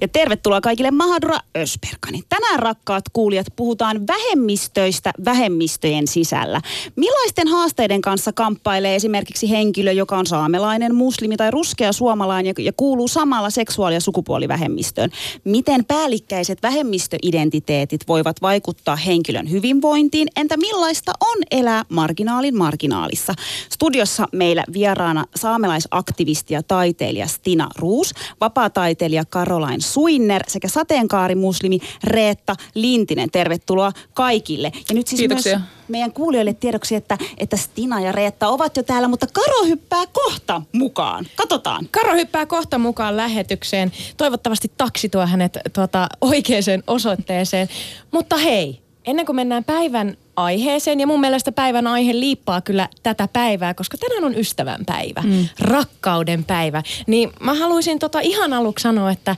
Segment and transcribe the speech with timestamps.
[0.00, 2.22] Ja tervetuloa kaikille Mahadura Ösperkani.
[2.28, 6.60] Tänään rakkaat kuulijat puhutaan vähemmistöistä vähemmistöjen sisällä.
[6.96, 13.08] Millaisten haasteiden kanssa kamppailee esimerkiksi henkilö, joka on saamelainen, muslimi tai ruskea suomalainen ja kuuluu
[13.08, 15.10] samalla seksuaali- ja sukupuolivähemmistöön?
[15.44, 20.28] Miten päällikkäiset vähemmistöidentiteetit voivat vaikuttaa henkilön hyvinvointiin?
[20.36, 23.34] Entä millaista on elää marginaalin marginaalissa?
[23.72, 33.30] Studiossa meillä vieraana saamelaisaktivisti ja taiteilija Stina Ruus, vapaataiteilija Caroline Suinner sekä sateenkaarimuslimi Reetta Lintinen.
[33.30, 34.72] Tervetuloa kaikille.
[34.88, 35.58] Ja nyt siis Kiitoksia.
[35.58, 40.04] myös meidän kuulijoille tiedoksi, että, että Stina ja Reetta ovat jo täällä, mutta Karo hyppää
[40.12, 41.26] kohta mukaan.
[41.36, 41.88] Katsotaan.
[41.90, 43.92] Karo hyppää kohta mukaan lähetykseen.
[44.16, 47.68] Toivottavasti taksi tuo hänet tuota, oikeaan osoitteeseen.
[48.10, 53.28] Mutta hei, ennen kuin mennään päivän aiheeseen, ja mun mielestä päivän aihe liippaa kyllä tätä
[53.32, 55.48] päivää, koska tänään on ystävän päivä, mm.
[55.60, 56.82] rakkauden päivä.
[57.06, 59.36] Niin mä haluaisin tota ihan aluksi sanoa, että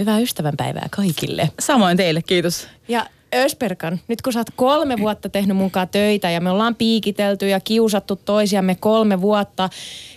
[0.00, 1.50] hyvää ystävänpäivää kaikille.
[1.58, 2.68] Samoin teille, kiitos.
[2.88, 7.48] Ja Ösperkan, nyt kun sä oot kolme vuotta tehnyt munkaan töitä ja me ollaan piikitelty
[7.48, 9.70] ja kiusattu toisiamme kolme vuotta.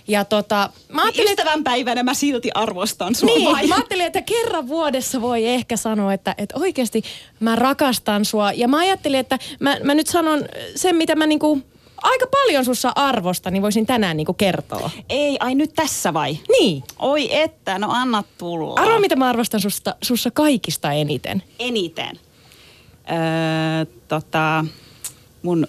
[0.08, 3.26] Ja tota, mä ajattelin, Ystävän päivänä mä silti arvostan sua.
[3.26, 3.66] niin, vai?
[3.66, 7.02] mä ajattelin, että kerran vuodessa voi ehkä sanoa, että, että oikeasti
[7.40, 8.52] mä rakastan sua.
[8.52, 10.44] Ja mä ajattelin, että mä, mä nyt sanon
[10.76, 11.62] sen, mitä mä niinku
[12.04, 14.90] aika paljon sussa arvostan, niin voisin tänään niinku kertoa.
[15.08, 16.38] Ei, ai nyt tässä vai?
[16.60, 16.84] Niin.
[16.98, 18.80] Oi että, no anna tulla.
[18.80, 21.42] Arvoa, mitä mä arvostan susta, sussa kaikista eniten.
[21.58, 22.20] Eniten.
[23.10, 24.64] Öö, tota,
[25.42, 25.66] mun,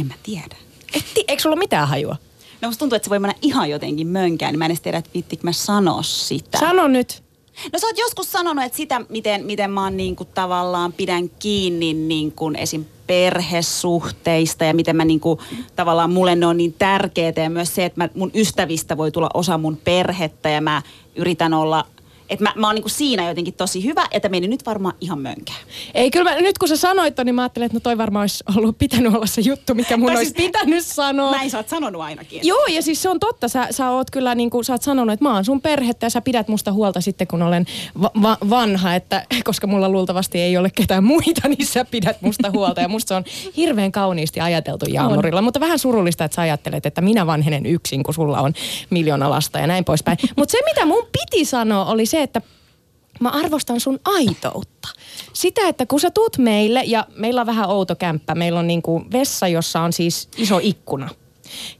[0.00, 0.56] en mä tiedä.
[0.94, 2.16] Et, ti- eikö sulla mitään hajua?
[2.60, 4.98] No musta tuntuu, että se voi mennä ihan jotenkin mönkään, niin mä en edes tiedä,
[4.98, 6.58] että vittikö mä sanoa sitä.
[6.58, 7.25] Sano nyt.
[7.72, 11.28] No sä oot joskus sanonut, että sitä, miten, miten mä oon niin kuin tavallaan pidän
[11.38, 12.84] kiinni niin kuin esim.
[13.06, 15.38] perhesuhteista ja miten mä niin kuin,
[15.76, 19.30] tavallaan mulle ne on niin tärkeitä ja myös se, että mä, mun ystävistä voi tulla
[19.34, 20.82] osa mun perhettä ja mä
[21.16, 21.84] yritän olla,
[22.30, 25.18] että mä, mä oon niin kuin siinä jotenkin tosi hyvä, että meni nyt varmaan ihan
[25.18, 25.58] mönkään.
[25.94, 28.22] Ei, kyllä mä, nyt kun sä sanoit ton, niin mä ajattelin, että no toi varmaan
[28.22, 31.30] olisi ollut pitänyt olla se juttu, mikä mun Tai olisi siis- pitänyt sanoa.
[31.30, 32.40] Näin sä oot sanonut ainakin.
[32.44, 33.48] Joo, ja siis se on totta.
[33.48, 36.10] Sä, sä oot kyllä niin kuin, sä oot sanonut, että mä oon sun perhettä ja
[36.10, 37.66] sä pidät musta huolta sitten, kun olen
[38.02, 38.94] va- va- vanha.
[38.94, 42.80] Että, koska mulla luultavasti ei ole ketään muita, niin sä pidät musta huolta.
[42.80, 43.24] Ja musta se on
[43.56, 45.42] hirveän kauniisti ajateltu Jaamurilla.
[45.42, 48.52] Mutta vähän surullista, että sä ajattelet, että minä vanhenen yksin, kun sulla on
[48.90, 50.18] miljoona lasta ja näin poispäin.
[50.36, 52.42] Mutta se, mitä mun piti sanoa, oli se, että
[53.20, 54.88] mä arvostan sun aitoutta.
[55.32, 59.04] Sitä, että kun sä tuut meille, ja meillä on vähän outo kämppä, meillä on niinku
[59.12, 61.08] vessa, jossa on siis iso ikkuna.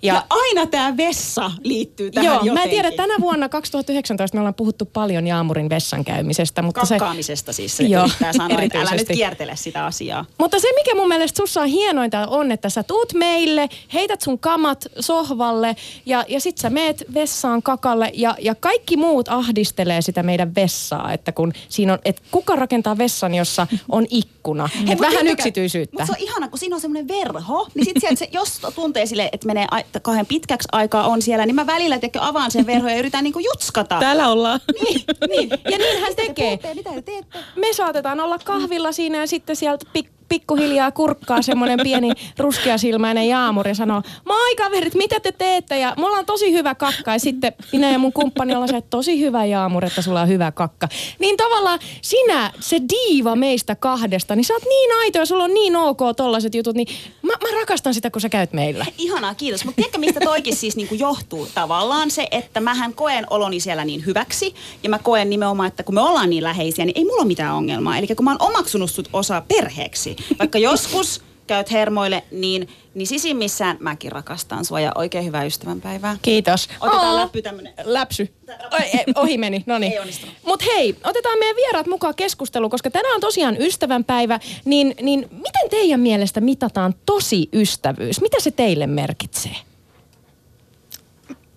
[0.02, 2.54] Ja, ja aina tämä vessa liittyy tähän Joo, jotenkin.
[2.54, 6.98] mä en tiedä, tänä vuonna 2019 me ollaan puhuttu paljon Jaamurin vessan käymisestä, mutta se,
[6.98, 10.24] Kakkaamisesta siis se Joo, yrittää sanoa, että älä nyt kiertele sitä asiaa.
[10.38, 14.38] mutta se, mikä mun mielestä sussa on hienointa on, että sä tuut meille, heität sun
[14.38, 15.76] kamat sohvalle
[16.06, 21.12] ja, ja sit sä meet vessaan kakalle ja, ja kaikki muut ahdistelee sitä meidän vessaa,
[21.12, 24.68] että kun siinä on, että kuka rakentaa vessan, jossa on ikkuna.
[24.88, 25.96] Hei, vähän yksityisyyttä.
[25.98, 29.06] Mutta se on ihana, kun siinä on semmoinen verho, niin sit sieltä se, jos tuntee
[29.06, 32.50] sille, että menee a- että kauhean pitkäksi aikaa on siellä, niin mä välillä tekö avaan
[32.50, 33.98] sen verhon ja yritän niinku jutskata.
[34.00, 34.60] Täällä ollaan.
[34.82, 35.50] Niin, niin.
[35.50, 36.46] Ja niin hän Mistä te tekee.
[36.56, 37.38] puhutte Mitä te teette?
[37.56, 43.70] me saatetaan olla kahvilla siinä ja sitten sieltä pik, pikkuhiljaa kurkkaa semmoinen pieni ruskeasilmäinen jaamuri
[43.70, 45.78] ja sanoo, moi kaverit, mitä te teette?
[45.78, 48.90] Ja mulla on tosi hyvä kakka ja sitten minä ja mun kumppani ollaan se, että
[48.90, 50.88] tosi hyvä jaamuri, että sulla on hyvä kakka.
[51.18, 55.54] Niin tavallaan sinä, se diiva meistä kahdesta, niin sä oot niin aito ja sulla on
[55.54, 56.88] niin ok tollaset jutut, niin
[57.26, 58.86] mä, mä rakastan sitä, kun sä käyt meillä.
[58.98, 59.64] Ihanaa, kiitos.
[59.64, 64.06] Mutta tiedätkö, mistä toikin siis niinku johtuu tavallaan se, että mähän koen oloni siellä niin
[64.06, 64.54] hyväksi.
[64.82, 67.54] Ja mä koen nimenomaan, että kun me ollaan niin läheisiä, niin ei mulla ole mitään
[67.54, 67.98] ongelmaa.
[67.98, 73.76] Eli kun mä oon omaksunut sut osa perheeksi, vaikka joskus käyt hermoille, niin, niin sisimmissään
[73.80, 76.16] mäkin rakastan sua ja oikein hyvää ystävänpäivää.
[76.22, 76.68] Kiitos.
[76.80, 77.16] Otetaan Aa.
[77.16, 77.74] läppy tämmönen.
[77.84, 78.34] Läpsy.
[78.72, 79.92] Oi, ei, ohi meni, no niin.
[79.92, 80.34] Ei onnistunut.
[80.46, 85.70] Mut hei, otetaan meidän vieraat mukaan keskusteluun, koska tänään on tosiaan ystävänpäivä, niin, niin miten
[85.70, 88.20] teidän mielestä mitataan tosi ystävyys?
[88.20, 89.56] Mitä se teille merkitsee?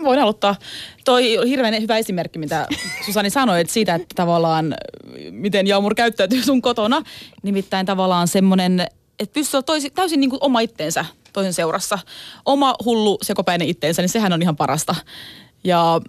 [0.04, 0.56] Voin aloittaa.
[1.06, 2.68] Toi oli hirveän hyvä esimerkki, mitä
[3.06, 4.76] Susani sanoi, että siitä, että tavallaan
[5.32, 7.02] miten Jaumur käyttäytyy sun kotona.
[7.44, 8.88] Nimittäin tavallaan semmoinen,
[9.20, 12.00] että pystyy olla toisi, täysin niin kuin oma itteensä toisen seurassa.
[12.46, 14.96] Oma hullu sekopäinen itteensä, niin sehän on ihan parasta.
[15.64, 16.02] Ja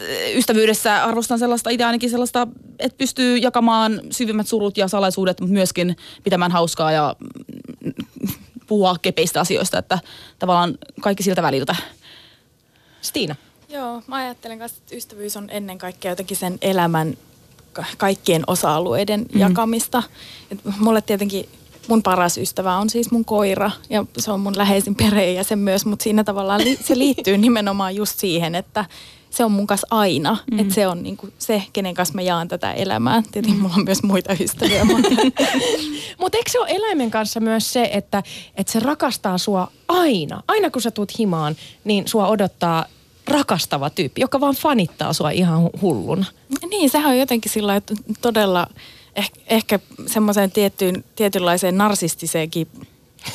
[0.00, 2.46] äh, ystävyydessä arvostan sellaista, itse ainakin sellaista,
[2.78, 7.16] että pystyy jakamaan syvimmät surut ja salaisuudet, mutta myöskin pitämään hauskaa ja
[7.84, 7.92] mm,
[8.66, 9.98] puhua kepeistä asioista, että
[10.38, 11.76] tavallaan kaikki siltä väliltä.
[13.00, 13.34] Stiina.
[13.68, 17.16] Joo, mä ajattelen kanssa, että ystävyys on ennen kaikkea jotenkin sen elämän
[17.98, 19.40] kaikkien osa-alueiden mm.
[19.40, 20.02] jakamista.
[20.50, 21.48] Et mulle tietenkin
[21.88, 26.02] mun paras ystävä on siis mun koira ja se on mun läheisin perheenjäsen myös, mutta
[26.02, 28.84] siinä tavallaan li- se liittyy nimenomaan just siihen, että
[29.30, 30.36] se on mun kanssa aina.
[30.50, 30.58] Mm.
[30.58, 33.22] Että se on niinku se, kenen kanssa mä jaan tätä elämää.
[33.32, 35.08] Tietenkin mulla on myös muita ystäviä, mutta
[36.20, 38.22] Mutta eikö se ole eläimen kanssa myös se, että,
[38.54, 40.42] että se rakastaa sua aina?
[40.48, 42.84] Aina kun sä tuut himaan, niin sua odottaa
[43.30, 46.24] rakastava tyyppi, joka vaan fanittaa sua ihan hu- hulluna.
[46.70, 48.66] Niin, sehän on jotenkin sillä että todella
[49.16, 52.68] eh, ehkä semmoiseen tiettyyn, tietynlaiseen narsistiseenkin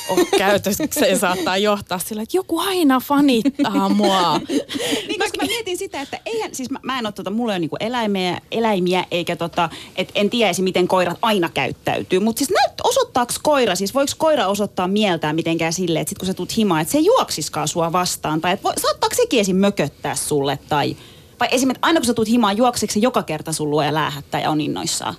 [0.09, 4.39] o- käytökseen saattaa johtaa sillä, että joku aina fanittaa mua.
[5.07, 7.55] Niin, koska mä mietin sitä, että eihän, siis mä, mä en ole tota, mulla ei
[7.55, 12.19] ole niinku eläimiä, eläimiä, eikä tota, et en tiedä miten koirat aina käyttäytyy.
[12.19, 16.27] Mutta siis näyt, osoittaako koira, siis voiko koira osoittaa mieltään mitenkään silleen, että sit kun
[16.27, 18.41] sä tuut himaan, että se ei juoksiskaan sua vastaan.
[18.41, 19.55] Tai että saattaako sekin esim.
[19.55, 20.97] mököttää sulle tai...
[21.39, 24.41] Vai esimerkiksi aina kun sä tuut himaan, juokseeko se joka kerta sun luo ja läähättää
[24.41, 25.15] ja on innoissaan?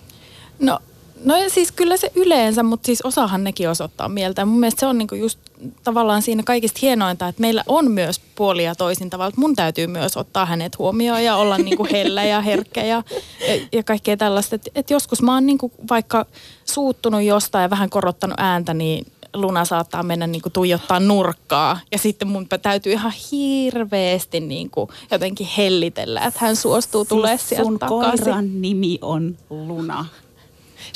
[0.58, 0.78] No,
[1.24, 4.44] no ja siis kyllä se yleensä, mutta siis osahan nekin osoittaa mieltä.
[4.44, 5.38] Mun mielestä se on niinku just
[5.84, 9.32] tavallaan siinä kaikista hienointa, että meillä on myös puolia toisin tavalla.
[9.36, 13.02] Mun täytyy myös ottaa hänet huomioon ja olla niinku hellä ja herkkä ja,
[13.48, 14.54] ja, ja kaikkea tällaista.
[14.54, 16.26] Että et joskus mä oon niinku vaikka
[16.64, 21.80] suuttunut jostain ja vähän korottanut ääntä, niin Luna saattaa mennä niinku tuijottaa nurkkaa.
[21.92, 27.64] Ja sitten mun täytyy ihan hirveästi niinku jotenkin hellitellä, että hän suostuu tulee siis sieltä
[27.64, 28.24] sun takaisin.
[28.24, 30.06] koiran nimi on Luna.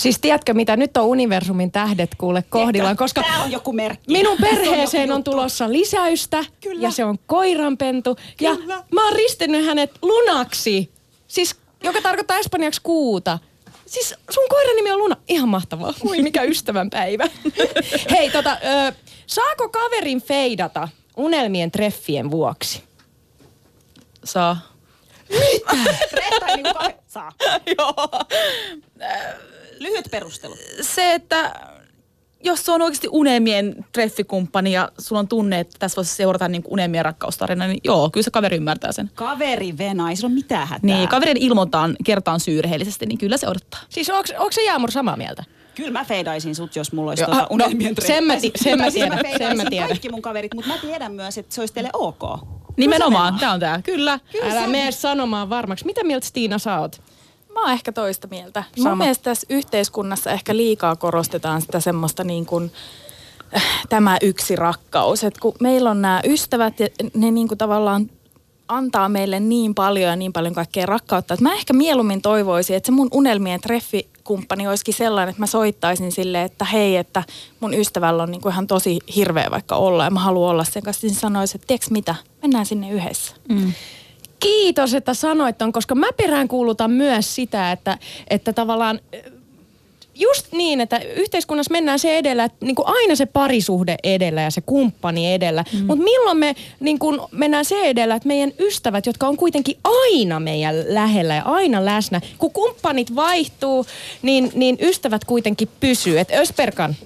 [0.00, 4.12] Siis tiedätkö mitä, nyt on universumin tähdet kuule kohdillaan, koska Tää on joku merkki.
[4.12, 5.30] minun Se on perheeseen joku on juttu.
[5.30, 6.82] tulossa lisäystä Kyllä.
[6.82, 8.16] ja se on koiranpentu.
[8.40, 8.50] Ja
[8.94, 10.90] mä oon ristennyt hänet lunaksi,
[11.26, 13.38] siis, joka tarkoittaa espanjaksi kuuta.
[13.86, 15.16] Siis sun koiran nimi on Luna.
[15.28, 15.94] Ihan mahtavaa.
[16.08, 17.28] Ui, mikä ystävänpäivä.
[18.10, 18.52] Hei, tota,
[18.88, 18.92] ö,
[19.26, 22.82] saako kaverin feidata unelmien treffien vuoksi?
[24.24, 24.69] Saa.
[25.32, 27.32] Kah- Saa.
[27.78, 27.94] Joo.
[29.78, 30.54] Lyhyt perustelu.
[30.80, 31.52] Se, että
[32.44, 36.62] jos se on oikeasti unelmien treffikumppani ja sulla on tunne, että tässä voisi seurata niin
[36.68, 39.10] unelmien rakkaustarina, niin joo, kyllä se kaveri ymmärtää sen.
[39.14, 40.80] Kaveri Vena, ei sillä ole mitään hätää.
[40.96, 43.80] Niin, kaverin ilmoittaan kertaan syyrheellisesti, niin kyllä se odottaa.
[43.88, 45.44] Siis onko, onko se Jaamur samaa mieltä?
[45.74, 48.94] Kyllä mä feidaisin sut, jos mulla olisi tuota no, unelmien sen mä sen mä siis
[48.94, 49.88] tiedän, sen mä tiedän.
[49.88, 52.22] kaikki mun kaverit, mutta mä tiedän myös, että se olisi teille ok.
[52.80, 54.20] Nimenomaan, tämä on tämä, kyllä.
[54.50, 55.86] Älä mene sanomaan varmaksi.
[55.86, 57.02] Mitä mieltä Stiina sä oot?
[57.54, 58.64] Mä oon ehkä toista mieltä.
[58.76, 58.88] Sama.
[58.88, 62.72] Mun mielestä tässä yhteiskunnassa ehkä liikaa korostetaan sitä semmoista niin kuin,
[63.56, 65.24] äh, tämä yksi rakkaus.
[65.24, 68.10] Et kun meillä on nämä ystävät ja ne niin kuin tavallaan
[68.68, 71.34] antaa meille niin paljon ja niin paljon kaikkea rakkautta.
[71.34, 76.12] Että mä ehkä mieluummin toivoisin, että se mun unelmien treffikumppani olisikin sellainen, että mä soittaisin
[76.12, 77.22] sille, että hei, että
[77.60, 80.82] mun ystävällä on niin kuin ihan tosi hirveä vaikka olla ja mä haluan olla sen
[80.82, 81.06] kanssa.
[81.06, 83.34] Niin sanoisin, että tiedätkö mitä, mennään sinne yhdessä.
[84.40, 87.98] Kiitos, että sanoit ton, koska mä peräänkuulutan myös sitä, että,
[88.30, 89.20] että tavallaan äh,
[90.14, 94.50] just niin, että yhteiskunnassa mennään se edellä, että niin kuin aina se parisuhde edellä ja
[94.50, 95.64] se kumppani edellä.
[95.72, 95.86] Mm.
[95.86, 100.40] Mutta milloin me niin kuin mennään se edellä, että meidän ystävät, jotka on kuitenkin aina
[100.40, 103.86] meidän lähellä ja aina läsnä, kun kumppanit vaihtuu,
[104.22, 106.18] niin, niin ystävät kuitenkin pysyy.
[106.18, 106.96] Että Ösperkan,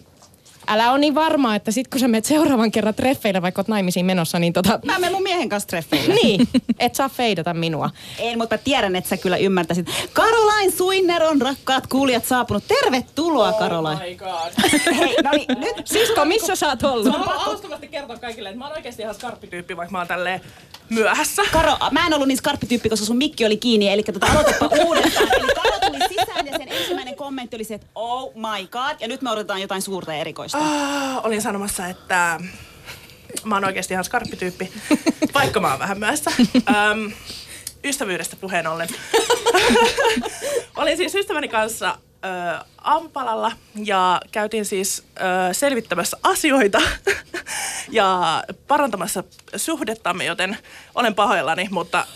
[0.66, 4.06] älä ole niin varma, että sit kun sä menet seuraavan kerran treffeille, vaikka oot naimisiin
[4.06, 4.80] menossa, niin tota...
[4.84, 6.14] Mä menen mun miehen kanssa treffeille.
[6.24, 6.48] Niin,
[6.78, 7.90] et saa feidata minua.
[8.18, 9.86] En, mutta mä tiedän, että sä kyllä ymmärtäisit.
[10.14, 12.64] Caroline Suinner on rakkaat kuulijat saapunut.
[12.68, 13.48] Tervetuloa.
[13.48, 14.70] Oh my god.
[14.98, 17.06] Hei, no niin, nyt Sisko, missä sä oot ollut?
[17.06, 20.40] Mä haluan alustavasti kertoa kaikille, että mä oon oikeasti ihan skarppityyppi, vaikka mä oon tälleen
[20.90, 21.42] myöhässä.
[21.52, 25.28] Karo, mä en ollut niin skarppityyppi, koska sun mikki oli kiinni, eli tota, aloitapa uudestaan.
[25.32, 29.08] Eli Karo tuli sisään ja sen ensimmäinen kommentti oli se, että oh my god, ja
[29.08, 30.58] nyt me odotetaan jotain suurta ja erikoista.
[30.58, 32.40] Ah, olin sanomassa, että
[33.44, 34.72] mä oon oikeasti ihan skarppityyppi,
[35.34, 36.30] vaikka mä oon vähän myöhässä.
[36.90, 37.12] Öm,
[37.84, 38.88] ystävyydestä puheen ollen.
[40.76, 43.52] olin siis ystäväni kanssa ö, aamupalalla
[43.84, 46.82] ja käytiin siis ö, selvittämässä asioita
[47.90, 49.24] ja parantamassa
[49.56, 50.58] suhdettamme, joten
[50.94, 52.06] olen pahoillani, mutta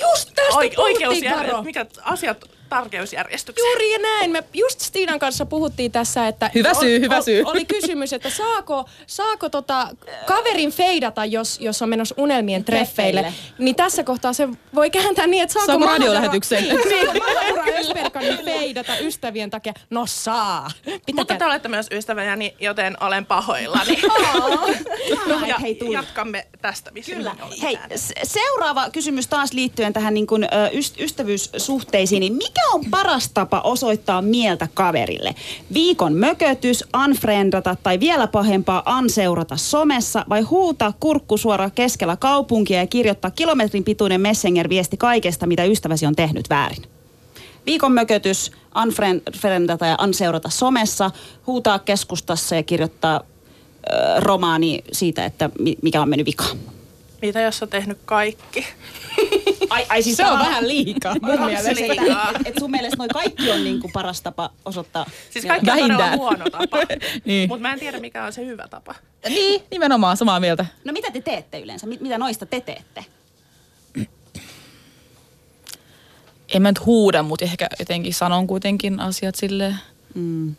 [0.00, 1.46] Just tästä puhuttiin, oikeusjär...
[1.46, 1.62] Karo.
[1.62, 3.68] mikä asiat tärkeysjärjestykseen.
[3.72, 4.30] Juuri näin.
[4.30, 6.50] Me just Stiinan kanssa puhuttiin tässä, että...
[6.54, 7.42] Hyvä syy, hyvä syy.
[7.44, 9.88] Oli kysymys, että saako, saako tota
[10.26, 13.20] kaverin feidata, jos, jos on menossa unelmien treffeille.
[13.20, 13.54] Treffeille.
[13.58, 15.98] Niin tässä kohtaa se voi kääntää niin, että saako, Saako?
[15.98, 19.72] Niin, saako feidata ystävien takia?
[19.90, 20.70] No saa.
[20.86, 21.38] Mutta Pitäkää.
[21.38, 23.92] te olette myös ystäväni, joten olen pahoillani.
[23.92, 24.68] Ihanaa,
[25.46, 25.92] ja että hei tuli.
[25.92, 27.36] jatkamme tästä, missä Kyllä.
[27.62, 27.78] Hei,
[28.22, 30.48] seuraava kysymys taas liittyen tähän niin kuin,
[30.98, 32.20] ystävyyssuhteisiin.
[32.20, 35.34] Niin mikä Mikä on paras tapa osoittaa mieltä kaverille?
[35.74, 42.86] Viikon mökötys, unfriendata tai vielä pahempaa anseurata somessa vai huutaa kurkku suora keskellä kaupunkia ja
[42.86, 46.82] kirjoittaa kilometrin pituinen Messenger-viesti kaikesta, mitä ystäväsi on tehnyt väärin?
[47.66, 51.10] Viikon mökötys, unfriendata ja anseurata somessa,
[51.46, 53.20] huutaa keskustassa ja kirjoittaa
[54.18, 56.58] romaani siitä, että mi- mikä on mennyt vikaan.
[57.22, 58.66] Mitä jos on tehnyt kaikki?
[59.70, 61.70] Ai, ai siis Se on vähän liikaa mun mielestä.
[61.74, 62.30] liikaa.
[62.40, 65.06] Et, et sun mielestä noi kaikki on niinku paras tapa osoittaa.
[65.30, 66.78] Siis kaikki on todella huono tapa.
[67.24, 67.48] Niin.
[67.48, 68.94] Mutta mä en tiedä, mikä on se hyvä tapa.
[69.28, 70.66] Niin, nimenomaan samaa mieltä.
[70.84, 71.86] No mitä te teette yleensä?
[71.86, 73.04] Mit, mitä noista te teette?
[76.54, 79.76] En mä nyt huuda, mutta ehkä jotenkin sanon kuitenkin asiat silleen,
[80.14, 80.54] Mm.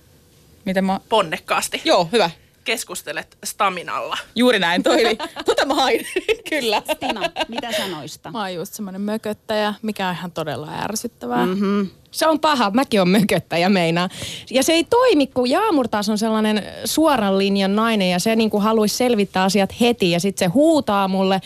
[0.65, 0.99] miten mä...
[1.09, 1.81] Ponnekkaasti.
[1.85, 2.29] Joo, hyvä.
[2.63, 4.17] Keskustelet staminalla.
[4.35, 5.17] Juuri näin, toi oli.
[5.45, 6.05] Tota mä hain.
[6.49, 6.81] Kyllä.
[6.99, 8.31] Tina, mitä sanoista?
[8.31, 11.45] Mä oon just semmoinen mököttäjä, mikä on ihan todella ärsyttävää.
[11.45, 11.51] Mm.
[11.51, 11.89] Mm-hmm.
[12.11, 14.09] Se on paha, mäkin on mököttäjä meinaa.
[14.51, 18.59] Ja se ei toimi, kun Jaamur taas on sellainen suoran linjan nainen ja se niinku
[18.59, 21.41] haluaisi selvittää asiat heti ja sitten se huutaa mulle.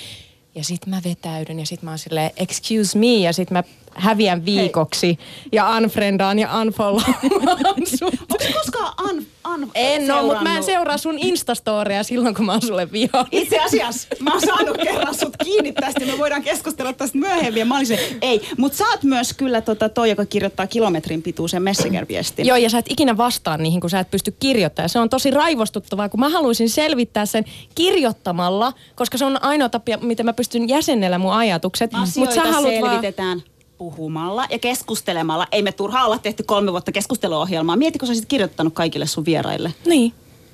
[0.56, 3.64] Ja sit mä vetäydyn ja sit mä oon silleen, excuse me, ja sit mä
[3.96, 5.20] häviän viikoksi
[5.52, 8.14] ja unfriendaan ja unfollowaan sut.
[8.14, 12.52] Onko koskaan un, un En oo, mutta mä en seuraa sun Instastoria silloin, kun mä
[12.52, 13.44] oon sulle vihollinen.
[13.44, 17.60] Itse asiassa mä oon saanut kerran sut kiinni tästä ja me voidaan keskustella tästä myöhemmin.
[17.60, 18.42] Ja mä olin se, ei.
[18.58, 22.46] Mutta sä oot myös kyllä tota, toi, joka kirjoittaa kilometrin pituisen Messenger-viestin.
[22.46, 24.90] Joo, ja sä et ikinä vastaa niihin, kun sä et pysty kirjoittamaan.
[24.90, 27.46] Se on tosi raivostuttavaa, kun mä haluaisin selvittää sen
[27.76, 31.92] kirjoittamalla, koska se on ainoa tapa, miten mä pystyn jäsennellä mun ajatukset.
[31.92, 33.44] Mut Asioita sä haluat selvitetään
[33.78, 35.48] puhumalla ja keskustelemalla.
[35.52, 37.76] Ei me turhaa olla tehty kolme vuotta keskusteluohjelmaa.
[37.76, 39.74] Mieti, kun sä olisit kirjoittanut kaikille sun vieraille.
[39.86, 40.14] Niin.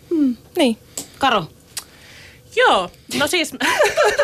[0.09, 0.35] Hmm.
[0.57, 0.77] Niin.
[1.17, 1.45] Karo,
[2.55, 3.53] Joo, no siis,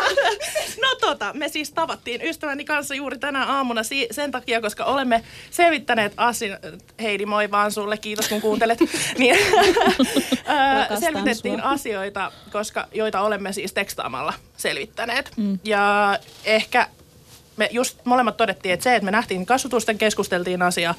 [0.82, 5.24] no tota, me siis tavattiin ystäväni kanssa juuri tänä aamuna si- sen takia, koska olemme
[5.52, 6.60] selvittäneet asian,
[7.02, 8.80] Heidi moi vaan sulle, kiitos kun kuuntelet,
[9.18, 9.38] niin
[11.00, 11.70] selvitettiin sua.
[11.70, 15.32] asioita, koska, joita olemme siis tekstaamalla selvittäneet.
[15.38, 15.60] Mm.
[15.64, 16.88] Ja ehkä
[17.58, 20.96] me just molemmat todettiin, että se, että me nähtiin kasvatusten, keskusteltiin asia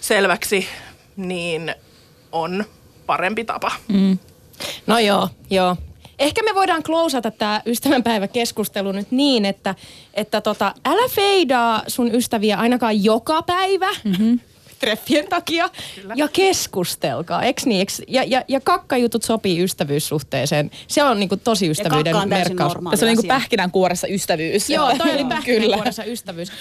[0.00, 0.66] selväksi,
[1.16, 1.74] niin
[2.32, 2.64] on
[3.06, 3.72] parempi tapa.
[3.88, 4.18] Mm.
[4.86, 5.76] No joo, joo.
[6.18, 9.74] Ehkä me voidaan klousata tämä ystävänpäiväkeskustelu nyt niin, että,
[10.14, 13.90] että tota, älä feidaa sun ystäviä ainakaan joka päivä.
[14.04, 14.40] Mm-hmm.
[14.80, 15.70] Treffien takia.
[15.94, 16.14] Kyllä.
[16.16, 17.80] Ja keskustelkaa, eks niin?
[17.80, 20.70] Eks, ja, ja, ja kakkajutut sopii ystävyyssuhteeseen.
[20.88, 22.72] Se on niinku tosi ystävyyden täysin merkkaus.
[22.94, 24.70] Se on niinku pähkinänkuoressa ystävyys.
[24.70, 25.28] Joo, toi oli Kyllä.
[25.28, 26.52] pähkinänkuoressa ystävyys.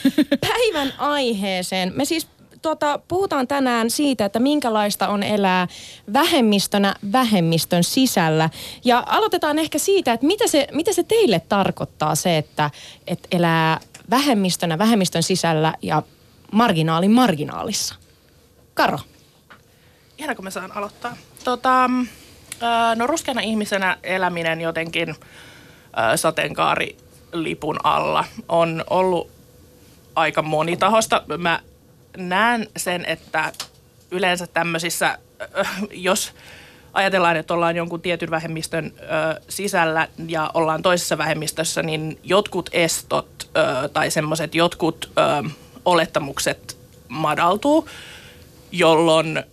[0.41, 1.93] Päivän aiheeseen.
[1.95, 2.27] Me siis
[2.61, 5.67] tota, puhutaan tänään siitä, että minkälaista on elää
[6.13, 8.49] vähemmistönä vähemmistön sisällä.
[8.85, 12.71] Ja aloitetaan ehkä siitä, että mitä se, mitä se teille tarkoittaa se, että,
[13.07, 16.03] että elää vähemmistönä vähemmistön sisällä ja
[16.51, 17.95] marginaalin marginaalissa.
[18.79, 19.00] Karo.
[20.17, 21.17] Ihana, kun mä saan aloittaa.
[21.43, 21.89] Tota,
[22.62, 25.15] ää, no ruskeana ihmisenä eläminen jotenkin
[25.93, 29.31] ää, sateenkaarilipun alla on ollut
[30.15, 31.24] aika monitahosta.
[31.38, 31.59] Mä
[32.17, 33.51] näen sen, että
[34.12, 35.17] yleensä tämmöisissä,
[35.59, 36.33] äh, jos
[36.93, 38.93] ajatellaan, että ollaan jonkun tietyn vähemmistön
[39.50, 43.50] sisällä ja ollaan toisessa vähemmistössä, niin jotkut estot
[43.93, 45.12] tai semmoiset jotkut
[45.86, 47.89] olettamukset madaltuu,
[48.71, 49.43] jolloin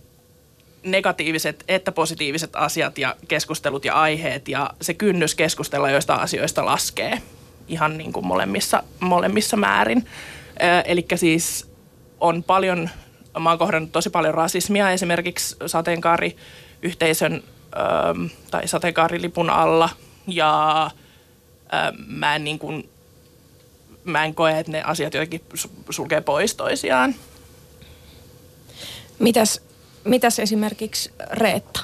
[0.83, 7.21] negatiiviset että positiiviset asiat ja keskustelut ja aiheet ja se kynnys keskustella joista asioista laskee
[7.67, 10.05] ihan niin kuin molemmissa, molemmissa määrin.
[10.85, 11.71] Eli siis
[12.19, 12.89] on paljon,
[13.39, 17.43] mä oon kohdannut tosi paljon rasismia esimerkiksi sateenkaariyhteisön
[18.51, 19.89] tai sateenkaarilipun alla
[20.27, 20.91] ja
[22.07, 22.89] mä en niin kuin,
[24.03, 27.15] mä en koe, että ne asiat jotenkin su- sulkee pois toisiaan.
[29.19, 29.61] Mitäs,
[30.03, 31.79] mitäs esimerkiksi Reetta?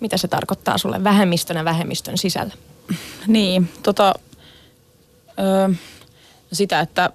[0.00, 2.54] Mitä se tarkoittaa sulle vähemmistönä vähemmistön sisällä?
[3.26, 4.14] Niin, tota,
[5.38, 5.74] ö,
[6.52, 7.10] sitä, että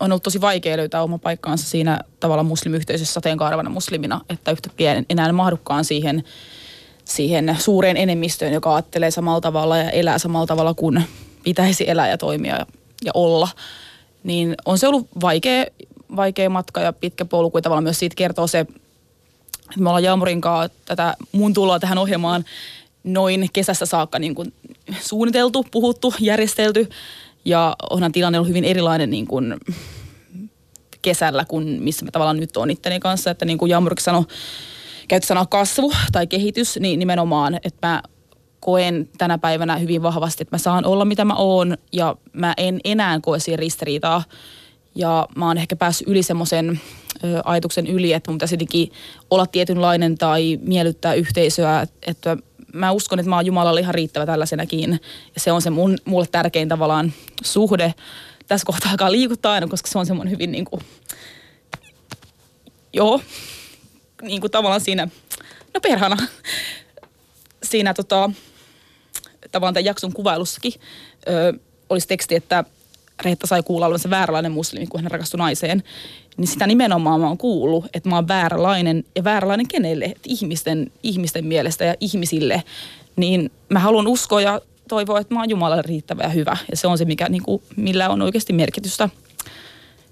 [0.00, 5.06] on ollut tosi vaikea löytää oma paikkaansa siinä tavalla muslimiyhteisössä sateenkaarevana muslimina, että yhtäkkiä en
[5.10, 6.24] enää mahdukaan siihen,
[7.04, 11.04] siihen suureen enemmistöön, joka ajattelee samalla tavalla ja elää samalla tavalla kuin
[11.42, 12.66] pitäisi elää ja toimia ja,
[13.04, 13.48] ja olla.
[14.24, 15.64] Niin on se ollut vaikea,
[16.16, 18.74] vaikea matka ja pitkä polku ja tavallaan myös siitä kertoo se, että
[19.78, 22.44] me ollaan Jaamurin kanssa tätä mun tuloa tähän ohjelmaan
[23.04, 24.52] noin kesästä saakka niin kuin
[25.00, 26.88] suunniteltu, puhuttu, järjestelty.
[27.44, 29.54] Ja onhan tilanne ollut hyvin erilainen niin kuin
[31.02, 33.30] kesällä kuin missä mä tavallaan nyt on itteni kanssa.
[33.30, 34.24] Että niin kuin Jaamurikin sanoi,
[35.08, 38.02] käytti sanaa kasvu tai kehitys, niin nimenomaan, että mä
[38.60, 42.80] koen tänä päivänä hyvin vahvasti, että mä saan olla mitä mä oon ja mä en
[42.84, 44.22] enää koe siihen ristiriitaa.
[44.94, 46.80] Ja mä oon ehkä päässyt yli semmoisen
[47.44, 48.92] ajatuksen yli, että mun pitäisi jotenkin
[49.30, 52.36] olla tietynlainen tai miellyttää yhteisöä, että
[52.72, 55.00] mä uskon, että mä oon Jumalalle ihan riittävä tällaisenakin.
[55.34, 57.12] Ja se on se mun, mulle tärkein tavallaan
[57.44, 57.94] suhde.
[58.48, 60.82] Tässä kohtaa alkaa liikuttaa aina, koska se on semmoinen hyvin niin kuin,
[62.92, 63.20] joo,
[64.22, 65.08] niin kuin tavallaan siinä,
[65.74, 66.16] no perhana,
[67.62, 68.30] siinä tota,
[69.52, 70.72] tavallaan tämän jakson kuvailussakin
[71.28, 71.58] ö,
[71.88, 72.64] olisi teksti, että
[73.24, 75.82] Reetta sai kuulla olevansa vääränlainen muslimi, kun hän rakastui naiseen.
[76.36, 80.92] Niin sitä nimenomaan mä oon kuullut, että mä oon vääränlainen ja vääränlainen kenelle, että ihmisten,
[81.02, 82.62] ihmisten mielestä ja ihmisille.
[83.16, 86.56] Niin mä haluan uskoa ja toivoa, että mä oon Jumalalle riittävä ja hyvä.
[86.70, 89.08] Ja se on se, mikä, niin kuin, millä on oikeasti merkitystä.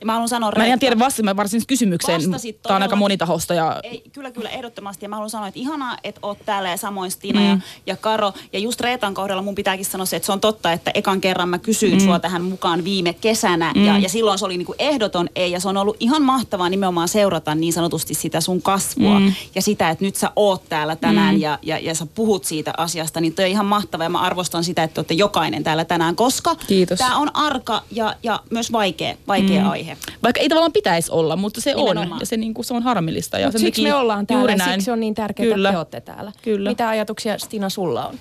[0.00, 2.20] Ja mä haluan sanoa, Mä en Reetta- tiedä vastasin varsinaisesti kysymykseen.
[2.20, 5.04] Vastasit Tämä on aika monitahosta ja Ei, kyllä, kyllä, ehdottomasti.
[5.04, 7.46] Ja mä haluan sanoa, että ihanaa, että oot täällä ja samoin Stina mm.
[7.46, 8.32] ja, ja Karo.
[8.52, 11.48] Ja just Reetan kohdalla mun pitääkin sanoa se, että se on totta, että ekan kerran
[11.48, 12.00] mä kysyin mm.
[12.00, 13.72] sua tähän mukaan viime kesänä.
[13.76, 13.84] Mm.
[13.84, 15.52] Ja, ja silloin se oli niinku ehdoton ei.
[15.52, 19.20] Ja se on ollut ihan mahtavaa nimenomaan seurata niin sanotusti sitä sun kasvua.
[19.20, 19.32] Mm.
[19.54, 21.40] Ja sitä, että nyt sä oot täällä tänään mm.
[21.40, 23.20] ja, ja, ja sä puhut siitä asiasta.
[23.20, 24.04] Niin toi on ihan mahtavaa.
[24.04, 26.16] Ja mä arvostan sitä, että olette jokainen täällä tänään.
[26.16, 26.98] Koska Kiitos.
[26.98, 29.70] tämä on arka ja, ja myös vaikea, vaikea mm.
[29.70, 29.89] aihe.
[30.22, 32.12] Vaikka ei tavallaan pitäisi olla, mutta se Nimenomaan.
[32.12, 32.20] on.
[32.20, 33.38] Ja se, niin kuin, se on harmillista.
[33.38, 34.80] Ja Mut sen siksi me ollaan täällä juuri näin.
[34.80, 35.68] siksi on niin tärkeää, Kyllä.
[35.68, 36.32] että te olette täällä.
[36.42, 36.70] Kyllä.
[36.70, 38.18] Mitä ajatuksia Stina sulla on?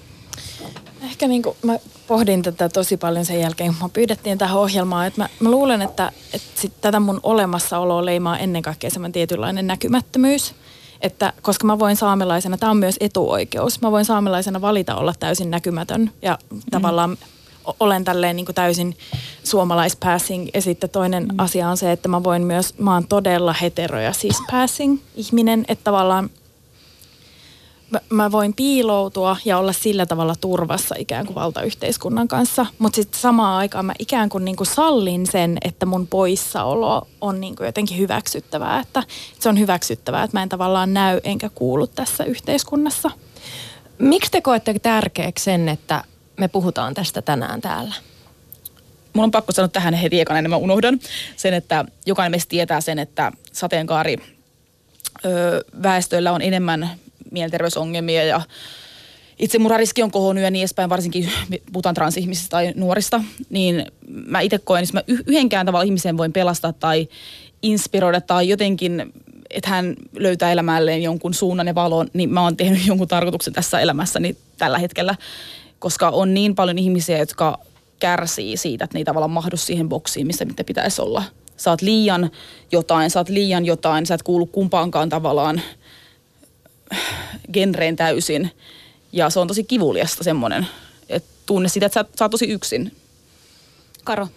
[1.03, 5.07] Ehkä niin kuin mä pohdin tätä tosi paljon sen jälkeen, kun mä pyydettiin tähän ohjelmaan.
[5.07, 9.67] Että mä, mä luulen, että, että sit tätä mun olemassaoloa leimaa ennen kaikkea semmoinen tietynlainen
[9.67, 10.55] näkymättömyys.
[11.01, 15.51] Että koska mä voin saamelaisena, tämä on myös etuoikeus, mä voin saamelaisena valita olla täysin
[15.51, 16.61] näkymätön ja mm.
[16.71, 17.17] tavallaan
[17.79, 18.97] olen tälleen niin kuin täysin
[19.43, 20.47] suomalaispassing.
[20.53, 21.35] Ja sitten toinen mm.
[21.37, 25.65] asia on se, että mä voin myös, mä oon todella hetero ja siis passing ihminen,
[25.67, 26.29] että tavallaan
[27.91, 33.19] mä, mä voin piiloutua ja olla sillä tavalla turvassa ikään kuin valtayhteiskunnan kanssa, mutta sitten
[33.19, 37.65] samaan aikaan mä ikään kuin, niin kuin sallin sen, että mun poissaolo on niin kuin
[37.65, 39.03] jotenkin hyväksyttävää, että
[39.39, 43.11] se on hyväksyttävää, että mä en tavallaan näy enkä kuulu tässä yhteiskunnassa.
[43.99, 46.03] Miksi te koette tärkeäksi sen, että
[46.39, 47.95] me puhutaan tästä tänään täällä?
[49.13, 50.99] Mulla on pakko sanoa tähän heti ekana, ennen mä unohdan
[51.35, 54.17] sen, että jokainen meistä tietää sen, että sateenkaari
[55.83, 56.89] väestöllä on enemmän
[57.31, 58.41] mielenterveysongelmia ja
[59.39, 61.31] itsemurhariski on kohonnut ja niin edespäin, varsinkin
[61.73, 66.33] puhutaan transihmisistä tai nuorista, niin mä itse koen, että mä yh- yhdenkään tavalla ihmisen voin
[66.33, 67.07] pelastaa tai
[67.61, 69.13] inspiroida tai jotenkin,
[69.49, 73.79] että hän löytää elämälleen jonkun suunnan ja valon, niin mä oon tehnyt jonkun tarkoituksen tässä
[73.79, 75.15] elämässäni tällä hetkellä,
[75.79, 77.59] koska on niin paljon ihmisiä, jotka
[77.99, 81.23] kärsii siitä, että ne ei tavallaan mahdu siihen boksiin, missä niitä pitäisi olla.
[81.67, 82.31] Oot liian
[82.71, 85.61] jotain, oot liian jotain, sä et kuulu kumpaankaan tavallaan
[87.53, 88.51] genreen täysin.
[89.11, 90.67] Ja se on tosi kivuliasta semmoinen,
[91.09, 92.95] että tunne sitä, että sä, sä oot tosi yksin.
[94.03, 94.27] Karo.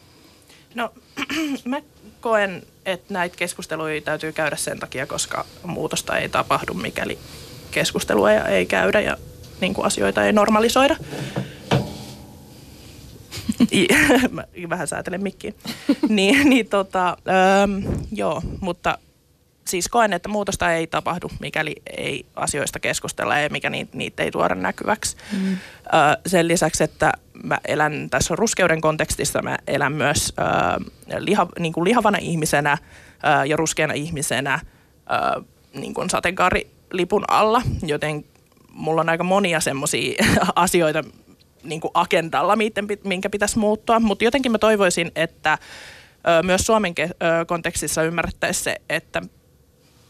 [0.75, 0.93] No,
[1.65, 1.81] mä
[2.21, 7.19] koen, että näitä keskusteluja täytyy käydä sen takia, koska muutosta ei tapahdu, mikäli
[7.71, 9.17] keskustelua ei käydä ja
[9.63, 10.97] niin kuin asioita ei normalisoida.
[14.31, 15.55] Mä vähän säätelen mikkiin.
[16.09, 18.99] niin, niin tota, öö, joo, mutta
[19.65, 24.31] siis koen, että muutosta ei tapahdu, mikäli ei asioista keskustella ja mikä niitä, niitä ei
[24.31, 25.17] tuoda näkyväksi.
[25.33, 25.53] Mm.
[25.53, 25.59] Öö,
[26.27, 30.47] sen lisäksi, että mä elän tässä ruskeuden kontekstissa, mä elän myös öö,
[31.19, 32.79] liha, niin kuin lihavana ihmisenä
[33.25, 34.61] öö, ja ruskeana ihmisenä
[35.11, 35.43] öö,
[35.75, 38.25] niin kuin sateenkaarilipun alla, joten
[38.73, 41.05] mulla on aika monia semmoisia asioita
[41.63, 42.57] niin kuin agendalla,
[43.05, 45.59] minkä pitäisi muuttua, mutta jotenkin mä toivoisin, että
[46.43, 46.95] myös Suomen
[47.47, 49.23] kontekstissa ymmärrettäisiin se, että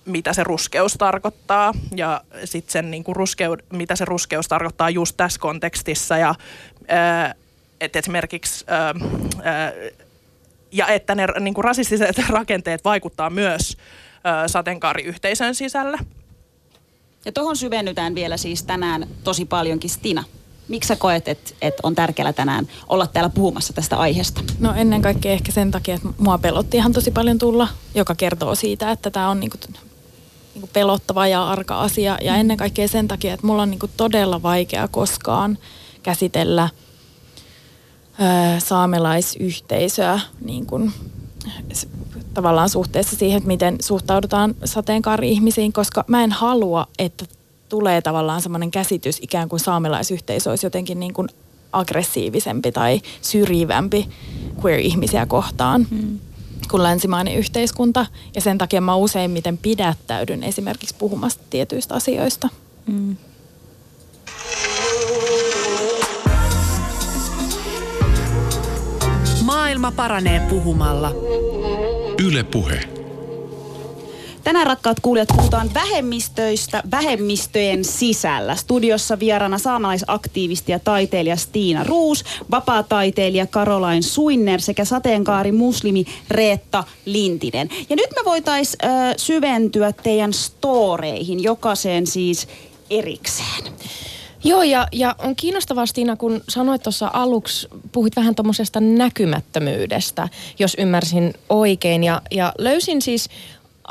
[0.04, 5.16] mitä se ruskeus tarkoittaa ja sitten sen niin kuin ruskeud, mitä se ruskeus tarkoittaa just
[5.16, 6.34] tässä kontekstissa ja
[7.80, 8.64] että esimerkiksi
[10.72, 13.76] ja että ne niin kuin rasistiset rakenteet vaikuttaa myös
[14.46, 15.98] sateenkaariyhteisön sisällä.
[17.24, 19.90] Ja tuohon syvennytään vielä siis tänään tosi paljonkin.
[19.90, 20.24] Stina,
[20.68, 24.40] miksi sä koet, että et on tärkeää tänään olla täällä puhumassa tästä aiheesta?
[24.58, 28.54] No ennen kaikkea ehkä sen takia, että mua pelotti ihan tosi paljon tulla, joka kertoo
[28.54, 29.56] siitä, että tämä on niinku,
[30.54, 32.18] niinku pelottava ja arka asia.
[32.22, 35.58] Ja ennen kaikkea sen takia, että mulla on niinku todella vaikea koskaan
[36.02, 36.68] käsitellä
[38.20, 40.92] ö, saamelaisyhteisöä niin kuin,
[42.34, 47.24] tavallaan suhteessa siihen, että miten suhtaudutaan sateenkaari-ihmisiin, koska mä en halua, että
[47.68, 51.28] tulee tavallaan semmoinen käsitys ikään kuin saamelaisyhteisö olisi jotenkin niin kuin
[51.72, 54.08] aggressiivisempi tai syrjivämpi
[54.64, 56.18] queer-ihmisiä kohtaan hmm.
[56.70, 58.06] kuin länsimainen yhteiskunta.
[58.34, 62.48] Ja sen takia mä useimmiten pidättäydyn esimerkiksi puhumasta tietyistä asioista.
[69.44, 71.12] Maailma paranee puhumalla.
[72.18, 72.80] Yle Puhe.
[74.44, 78.56] Tänään rakkaat kuulijat puhutaan vähemmistöistä vähemmistöjen sisällä.
[78.56, 87.68] Studiossa vieraana saamelaisaktiivisti ja taiteilija Stiina Ruus, vapaa-taiteilija Karolain Suinner sekä sateenkaari muslimi Reetta Lintinen.
[87.90, 92.48] Ja nyt me voitais äh, syventyä teidän storeihin, jokaiseen siis
[92.90, 93.72] erikseen.
[94.44, 100.28] Joo, ja, ja on kiinnostavaa Stiina, kun sanoit tuossa aluksi, puhuit vähän tuommoisesta näkymättömyydestä,
[100.58, 102.04] jos ymmärsin oikein.
[102.04, 103.28] Ja, ja löysin siis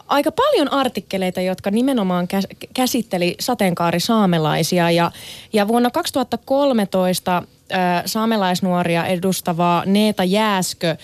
[0.07, 4.91] aika paljon artikkeleita, jotka nimenomaan käs- käsitteli sateenkaarisaamelaisia.
[4.91, 5.11] Ja,
[5.53, 10.97] ja vuonna 2013 äh, saamelaisnuoria edustava Neeta Jääskö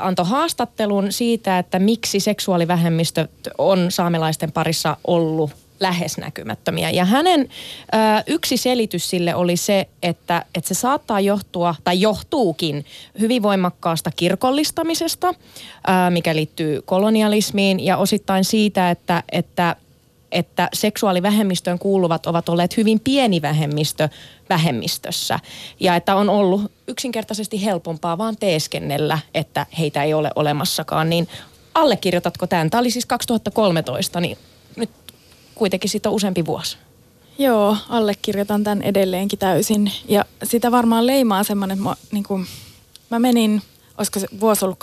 [0.00, 6.90] antoi haastattelun siitä, että miksi seksuaalivähemmistö on saamelaisten parissa ollut lähes näkymättömiä.
[6.90, 7.46] Ja hänen ö,
[8.26, 12.84] yksi selitys sille oli se, että, että se saattaa johtua, tai johtuukin
[13.20, 19.76] hyvin voimakkaasta kirkollistamisesta, ö, mikä liittyy kolonialismiin ja osittain siitä, että, että
[20.32, 24.08] että seksuaalivähemmistöön kuuluvat ovat olleet hyvin pieni vähemmistö
[24.48, 25.38] vähemmistössä.
[25.80, 31.10] Ja että on ollut yksinkertaisesti helpompaa vaan teeskennellä, että heitä ei ole olemassakaan.
[31.10, 31.28] Niin
[31.74, 32.70] allekirjoitatko tämän?
[32.70, 34.38] Tämä oli siis 2013, niin
[35.56, 36.76] kuitenkin siitä on useampi vuosi.
[37.38, 39.92] Joo, allekirjoitan tämän edelleenkin täysin.
[40.08, 42.46] Ja sitä varmaan leimaa semmoinen, että mä, niin kuin,
[43.10, 43.62] mä menin,
[43.98, 44.78] olisiko se vuosi ollut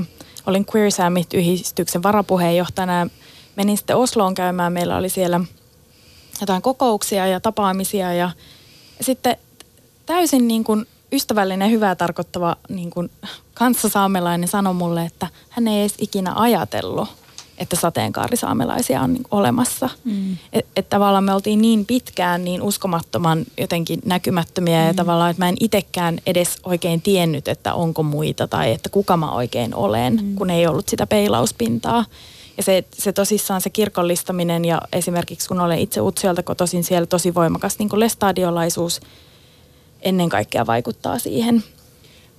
[0.00, 0.04] 2014-2015,
[0.46, 3.06] olin Queer Summit-yhdistyksen varapuheenjohtajana ja
[3.56, 4.72] menin sitten Osloon käymään.
[4.72, 5.40] Meillä oli siellä
[6.40, 8.30] jotain kokouksia ja tapaamisia ja
[9.00, 9.36] sitten
[10.06, 13.10] täysin niin kuin ystävällinen, hyvää tarkoittava niin kuin
[13.54, 17.08] kanssasaamelainen sanoi mulle, että hän ei edes ikinä ajatellut–
[17.62, 19.88] että sateenkaarisaamelaisia on niin olemassa.
[20.04, 20.36] Mm.
[20.52, 24.86] Että et tavallaan me oltiin niin pitkään niin uskomattoman jotenkin näkymättömiä mm.
[24.86, 29.16] ja tavallaan, että mä en itsekään edes oikein tiennyt, että onko muita tai että kuka
[29.16, 30.34] mä oikein olen, mm.
[30.34, 32.04] kun ei ollut sitä peilauspintaa.
[32.56, 37.34] Ja se, se tosissaan se kirkollistaminen ja esimerkiksi kun olen itse Utsjoelta kotoisin siellä tosi
[37.34, 39.00] voimakas niin lestadiolaisuus
[40.02, 41.62] ennen kaikkea vaikuttaa siihen–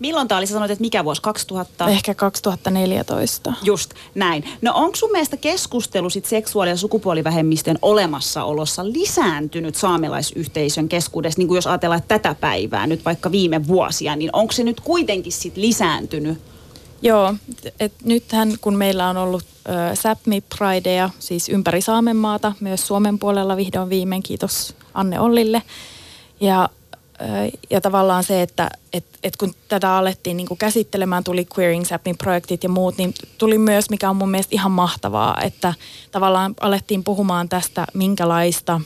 [0.04, 0.48] Milloin tämä oli?
[0.48, 1.22] Sä sanoit, että mikä vuosi?
[1.22, 1.88] 2000?
[1.88, 3.54] Ehkä 2014.
[3.64, 4.44] Just näin.
[4.62, 11.56] No onko sun mielestä keskustelu sit seksuaali- ja sukupuolivähemmistön olemassaolossa lisääntynyt saamelaisyhteisön keskuudessa, niin kuin
[11.56, 15.58] jos ajatellaan että tätä päivää, nyt vaikka viime vuosia, niin onko se nyt kuitenkin sit
[15.58, 16.38] lisääntynyt?
[17.02, 17.36] Joo,
[17.80, 19.46] et nythän kun meillä on ollut
[19.94, 25.62] Sapmi Prideja, siis ympäri Saamenmaata, myös Suomen puolella vihdoin viimein, kiitos Anne Ollille.
[26.42, 26.70] Ja
[27.70, 32.64] ja tavallaan se, että et, et kun tätä alettiin niin käsittelemään, tuli Queering Sapin projektit
[32.64, 35.74] ja muut, niin tuli myös, mikä on mun mielestä ihan mahtavaa, että
[36.12, 38.82] tavallaan alettiin puhumaan tästä, minkälaista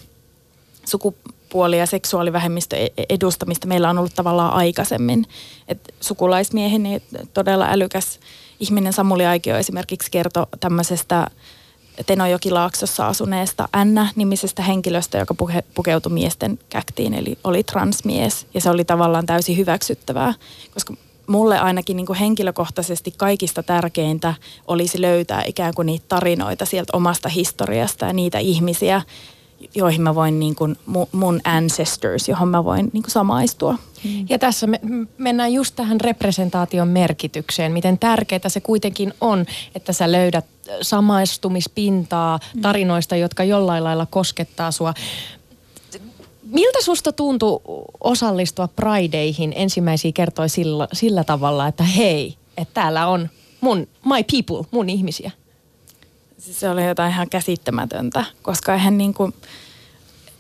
[0.86, 5.26] sukupuoli- ja seksuaalivähemmistö e-, edustamista meillä on ollut tavallaan aikaisemmin.
[5.68, 7.02] Et sukulaismieheni
[7.34, 8.20] todella älykäs
[8.60, 11.28] ihminen Samuli Aikio esimerkiksi kertoi tämmöisestä
[12.06, 18.48] Tenojokilaaksossa asuneesta Anna-nimisestä henkilöstä, joka puhe, pukeutui miesten käktiin, eli oli transmies.
[18.54, 20.34] Ja se oli tavallaan täysin hyväksyttävää,
[20.74, 20.94] koska
[21.28, 24.34] mulle ainakin niin kuin henkilökohtaisesti kaikista tärkeintä
[24.68, 29.02] olisi löytää ikään kuin niitä tarinoita sieltä omasta historiasta ja niitä ihmisiä,
[29.76, 30.78] joihin mä voin niin kuin
[31.12, 33.76] mun ancestors, johon mä voin niin kuin samaistua.
[34.30, 34.80] Ja tässä me
[35.18, 40.46] mennään just tähän representaation merkitykseen, miten tärkeää se kuitenkin on, että sä löydät
[40.82, 42.62] samaistumispintaa mm.
[42.62, 44.94] tarinoista, jotka jollain lailla koskettaa sua.
[46.44, 47.62] Miltä susta tuntui
[48.04, 53.30] osallistua Prideihin ensimmäisiä kertoi sillä, sillä tavalla, että hei, että täällä on
[53.62, 55.32] mun, my people, mun ihmisiä?
[56.48, 59.34] Siis se oli jotain ihan käsittämätöntä, koska eihän niin kuin,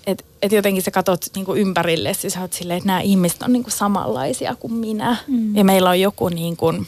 [0.08, 3.42] et, et jotenkin sä katot niin kuin ympärille, siis sä oot silleen, että nämä ihmiset
[3.42, 5.18] on niin kuin samanlaisia kuin minä.
[5.28, 5.56] Mm.
[5.56, 6.88] Ja meillä on joku niin kuin,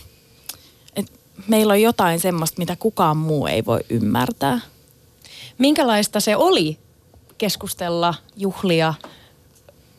[0.96, 1.12] että
[1.48, 4.60] meillä on jotain semmoista, mitä kukaan muu ei voi ymmärtää.
[5.58, 6.78] Minkälaista se oli
[7.38, 8.94] keskustella juhlia,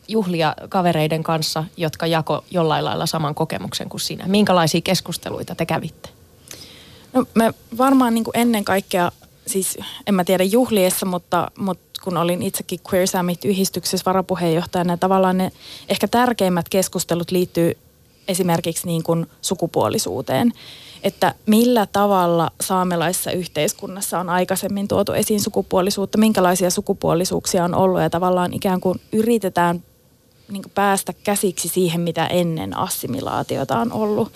[0.09, 4.25] juhlia kavereiden kanssa, jotka jako jollain lailla saman kokemuksen kuin sinä?
[4.27, 6.20] Minkälaisia keskusteluita te kävitte?
[7.13, 9.13] No me varmaan niin kuin ennen kaikkea,
[9.47, 15.53] siis en mä tiedä juhliessa, mutta, mutta kun olin itsekin Queer Summit-yhdistyksessä varapuheenjohtajana, tavallaan ne
[15.89, 17.77] ehkä tärkeimmät keskustelut liittyy
[18.29, 20.53] esimerkiksi niin kuin sukupuolisuuteen.
[21.03, 28.11] Että millä tavalla saamelaisessa yhteiskunnassa on aikaisemmin tuotu esiin sukupuolisuutta, minkälaisia sukupuolisuuksia on ollut ja
[28.11, 29.83] tavallaan ikään kuin yritetään
[30.51, 34.33] niin kuin päästä käsiksi siihen, mitä ennen assimilaatiota on ollut.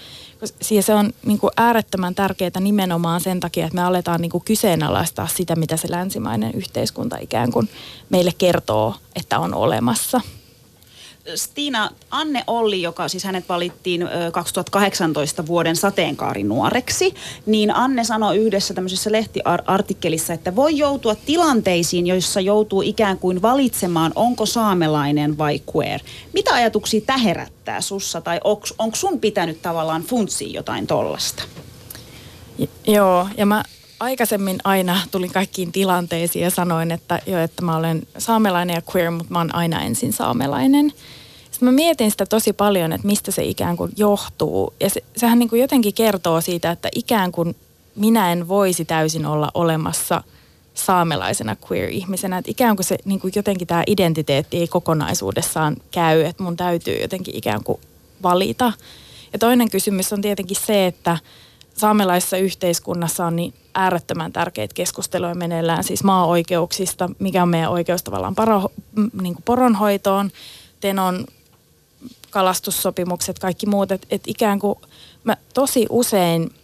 [0.71, 4.45] Ja se on niin kuin äärettömän tärkeää nimenomaan sen takia, että me aletaan niin kuin
[4.45, 7.69] kyseenalaistaa sitä, mitä se länsimainen yhteiskunta ikään kuin
[8.11, 10.21] meille kertoo, että on olemassa.
[11.35, 17.15] Stina, Anne Olli, joka siis hänet valittiin ö, 2018 vuoden sateenkaarinuoreksi,
[17.47, 24.13] niin Anne sanoi yhdessä tämmöisessä lehtiartikkelissa, että voi joutua tilanteisiin, joissa joutuu ikään kuin valitsemaan,
[24.15, 26.01] onko saamelainen vai queer.
[26.33, 28.41] Mitä ajatuksia tämä herättää sussa, tai
[28.79, 31.43] onko sun pitänyt tavallaan funtsia jotain tollasta?
[32.59, 33.65] J- joo, ja mä
[34.01, 39.11] aikaisemmin aina tulin kaikkiin tilanteisiin ja sanoin, että, jo, että mä olen saamelainen ja queer,
[39.11, 40.93] mutta mä oon aina ensin saamelainen.
[41.51, 44.75] Sitten mä mietin sitä tosi paljon, että mistä se ikään kuin johtuu.
[44.81, 47.57] Ja se, sehän niin kuin jotenkin kertoo siitä, että ikään kuin
[47.97, 50.23] minä en voisi täysin olla olemassa
[50.75, 52.39] saamelaisena queer-ihmisenä.
[52.39, 57.01] Että ikään kuin se niin kuin jotenkin tämä identiteetti ei kokonaisuudessaan käy, että mun täytyy
[57.03, 57.81] jotenkin ikään kuin
[58.23, 58.73] valita.
[59.33, 61.19] Ja toinen kysymys on tietenkin se, että
[61.77, 68.35] saamelaisessa yhteiskunnassa on niin äärettömän tärkeitä keskusteluja meneillään siis maa-oikeuksista, mikä on meidän oikeus tavallaan
[68.35, 68.69] paro,
[69.23, 70.31] niin kuin poronhoitoon,
[70.81, 71.27] tenon
[72.31, 74.79] kalastussopimukset, kaikki muut, että et ikään kuin
[75.25, 76.51] mä tosi usein–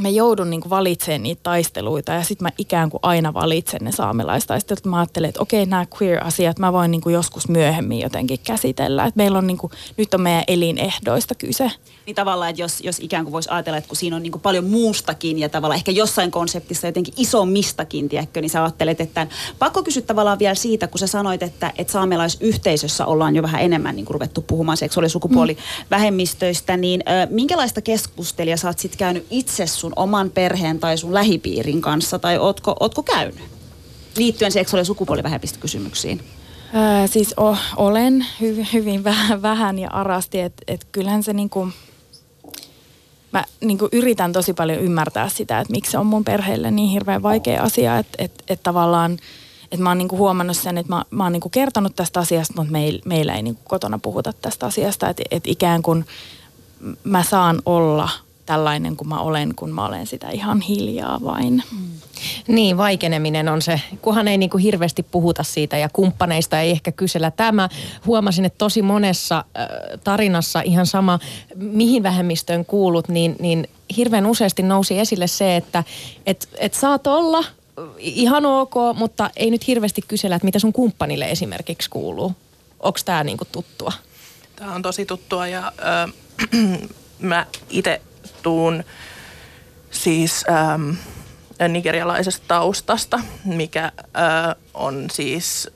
[0.00, 4.84] mä joudun niin valitsemaan niitä taisteluita ja sitten mä ikään kuin aina valitsen ne saamelaistaistelut.
[4.84, 9.04] Mä ajattelen, että okei, nämä queer-asiat mä voin niin joskus myöhemmin jotenkin käsitellä.
[9.04, 11.70] Että meillä on niin kuin, nyt on meidän elinehdoista kyse.
[12.06, 14.64] Niin tavallaan, että jos, jos ikään kuin voisi ajatella, että kun siinä on niin paljon
[14.64, 19.26] muustakin ja tavallaan ehkä jossain konseptissa jotenkin isommistakin, tiedätkö, niin sä ajattelet, että
[19.58, 23.96] pakko kysyä tavallaan vielä siitä, kun sä sanoit, että, että saamelaisyhteisössä ollaan jo vähän enemmän
[23.96, 29.66] niin ruvettu puhumaan seksuaali- ja sukupuolivähemmistöistä, niin ö, minkälaista keskustelua sä oot sitten käynyt itse
[29.66, 33.40] sun oman perheen tai sun lähipiirin kanssa, tai ootko, ootko käynyt
[34.16, 36.20] liittyen seksuaali- ja sukupuolivähemmistökysymyksiin?
[36.74, 41.68] Öö, siis o, olen hy, hyvin vähän, vähän ja arasti, että et kyllähän se niinku,
[43.34, 47.22] mä niinku yritän tosi paljon ymmärtää sitä, että miksi se on mun perheelle niin hirveän
[47.22, 49.18] vaikea asia, että et, et tavallaan
[49.72, 52.72] että mä oon niinku huomannut sen, että mä, mä oon niinku kertonut tästä asiasta, mutta
[52.72, 56.06] meil, meillä ei niinku kotona puhuta tästä asiasta, että et ikään kuin
[57.04, 58.08] mä saan olla
[58.46, 61.62] tällainen kuin mä olen, kun mä olen sitä ihan hiljaa vain.
[61.72, 61.94] Mm.
[62.48, 66.92] Niin, vaikeneminen on se, kunhan ei niin kuin hirveästi puhuta siitä ja kumppaneista ei ehkä
[66.92, 67.30] kysellä.
[67.30, 67.68] Tämä
[68.06, 69.66] huomasin, että tosi monessa äh,
[70.04, 71.18] tarinassa ihan sama,
[71.54, 75.84] mihin vähemmistöön kuulut, niin, niin hirveän useasti nousi esille se, että
[76.26, 77.44] et, et saat olla
[77.98, 82.32] ihan ok, mutta ei nyt hirveästi kysellä, että mitä sun kumppanille esimerkiksi kuuluu.
[82.80, 83.92] Onko tämä niinku tuttua?
[84.56, 86.12] Tämä on tosi tuttua ja äh,
[87.18, 88.00] mä itse
[88.42, 88.84] tuun
[89.90, 90.90] siis ähm,
[91.68, 95.70] nigerialaisesta taustasta, mikä äh, on siis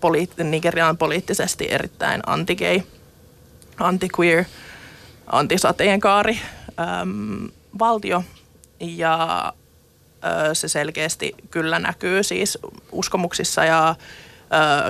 [0.00, 2.80] poliitt- Nigeria on poliittisesti erittäin anti-gay,
[3.78, 4.44] anti-queer,
[5.26, 6.40] antisateenkaari
[6.80, 7.44] ähm,
[7.78, 8.24] valtio
[8.80, 9.44] ja
[10.24, 12.58] äh, se selkeästi kyllä näkyy siis
[12.92, 13.96] uskomuksissa ja äh,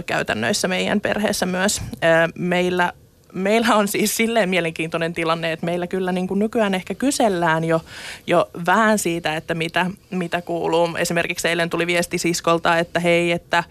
[0.06, 1.80] käytännöissä meidän perheessä myös.
[1.80, 2.92] Äh, meillä
[3.38, 7.80] meillä on siis silleen mielenkiintoinen tilanne, että meillä kyllä niin kuin nykyään ehkä kysellään jo,
[8.26, 10.88] jo vähän siitä, että mitä, mitä kuuluu.
[10.98, 13.64] Esimerkiksi eilen tuli viesti siskolta, että hei, että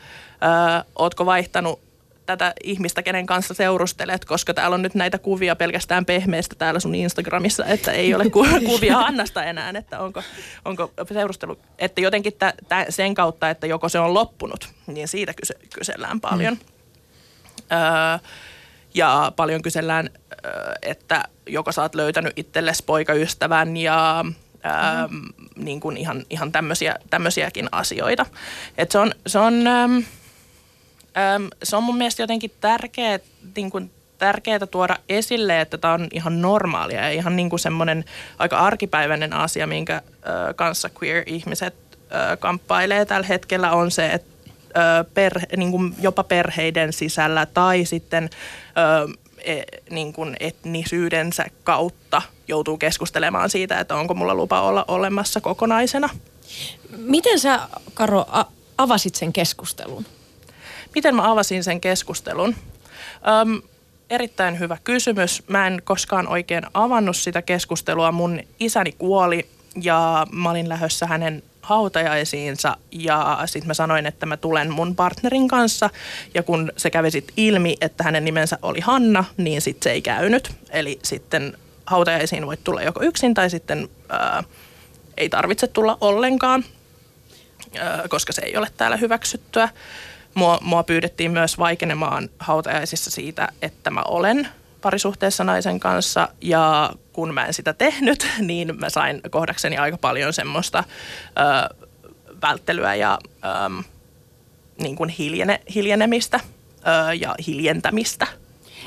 [0.78, 1.80] ö, ootko vaihtanut
[2.28, 6.96] tätä ihmistä, kenen kanssa seurustelet, koska täällä on nyt näitä kuvia pelkästään pehmeästä täällä sun
[6.96, 10.24] Instagramissa, että ei ole ku- kuvia Annasta enää, että onko,
[10.66, 15.34] onko seurustelu, että jotenkin tä, tä, sen kautta, että joko se on loppunut, niin siitä
[15.34, 16.54] kyse, kysellään paljon.
[16.54, 16.60] Mm.
[17.72, 18.20] Öö,
[18.98, 20.10] ja paljon kysellään,
[20.82, 24.26] että joko sä oot löytänyt itsellesi poikaystävän ja
[24.64, 25.34] ää, mm-hmm.
[25.56, 28.26] niin kuin ihan, ihan tämmöisiä, tämmöisiäkin asioita.
[28.78, 30.04] Et se on, se on, äm,
[31.18, 33.20] äm, se on mun mielestä jotenkin tärkeä,
[33.56, 38.06] niin kuin tärkeää tuoda esille, että tämä on ihan normaalia ja ihan niin kuin semmoinen
[38.40, 40.02] aika arkipäiväinen asia, minkä äh,
[40.56, 41.76] kanssa queer-ihmiset
[42.16, 44.37] äh, kamppailee tällä hetkellä on se, että
[45.14, 48.30] perhe, niin kuin jopa perheiden sisällä tai sitten
[49.46, 56.10] e, niin kuin etnisyydensä kautta joutuu keskustelemaan siitä, että onko mulla lupa olla olemassa kokonaisena.
[56.98, 57.60] Miten sä,
[57.94, 60.06] Karo, a- avasit sen keskustelun?
[60.96, 62.56] Miten mä avasin sen keskustelun?
[63.42, 63.62] Öm,
[64.10, 65.44] erittäin hyvä kysymys.
[65.48, 68.12] Mä en koskaan oikein avannut sitä keskustelua.
[68.12, 69.50] Mun isäni kuoli
[69.82, 75.48] ja mä olin lähdössä hänen hautajaisiinsa ja sitten mä sanoin, että mä tulen mun partnerin
[75.48, 75.90] kanssa
[76.34, 80.02] ja kun se kävi sitten ilmi, että hänen nimensä oli Hanna, niin sitten se ei
[80.02, 80.52] käynyt.
[80.70, 84.44] Eli sitten hautajaisiin voit tulla joko yksin tai sitten ää,
[85.18, 86.66] ei tarvitse tulla ollenkaan,
[87.80, 89.70] ää, koska se ei ole täällä hyväksyttyä.
[90.34, 94.48] Mua, mua pyydettiin myös vaikenemaan hautajaisissa siitä, että mä olen
[94.82, 100.34] parisuhteessa naisen kanssa ja kun mä en sitä tehnyt, niin mä sain kohdakseni aika paljon
[100.34, 101.76] semmoista ö,
[102.42, 103.84] välttelyä ja ö,
[104.82, 106.40] niin kuin hiljene, hiljenemistä
[107.10, 108.28] ö, ja hiljentämistä.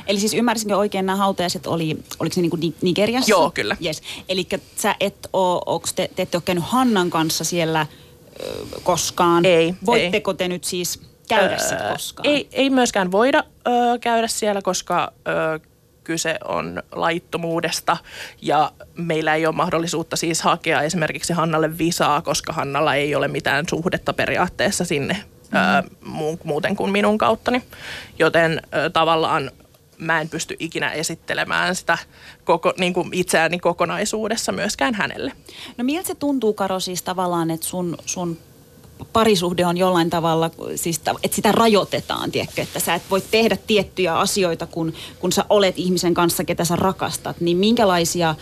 [0.07, 3.31] Eli siis ymmärsinkö oikein, nämä hautajaiset oli, oliko se niinku Ni- Nigeriassa?
[3.31, 3.77] Joo, kyllä.
[3.85, 4.03] Yes.
[4.29, 7.87] Eli sä et oo, te, te ette ole käynyt Hannan kanssa siellä
[8.41, 9.45] ö, koskaan?
[9.45, 12.29] Ei, Voitteko te nyt siis käydä sit koskaan?
[12.29, 15.61] Ei, ei myöskään voida ö, käydä siellä, koska ö,
[16.05, 17.97] kyse on laittomuudesta
[18.43, 23.65] ja meillä ei ole mahdollisuutta siis hakea esimerkiksi Hannalle visaa, koska Hannalla ei ole mitään
[23.71, 26.39] suhdetta periaatteessa sinne mm-hmm.
[26.45, 27.63] muuten kuin minun kauttani.
[28.19, 29.51] Joten tavallaan
[29.99, 31.99] mä en pysty ikinä esittelemään sitä
[32.45, 35.33] koko, niin kuin itseäni kokonaisuudessa myöskään hänelle.
[35.77, 38.39] No miltä se tuntuu, Karo, siis tavallaan, että sun, sun
[39.13, 44.15] parisuhde on jollain tavalla, siis, että sitä rajoitetaan, tiedätkö, että sä et voi tehdä tiettyjä
[44.19, 48.35] asioita, kun, kun sä olet ihmisen kanssa, ketä sä rakastat, niin minkälaisia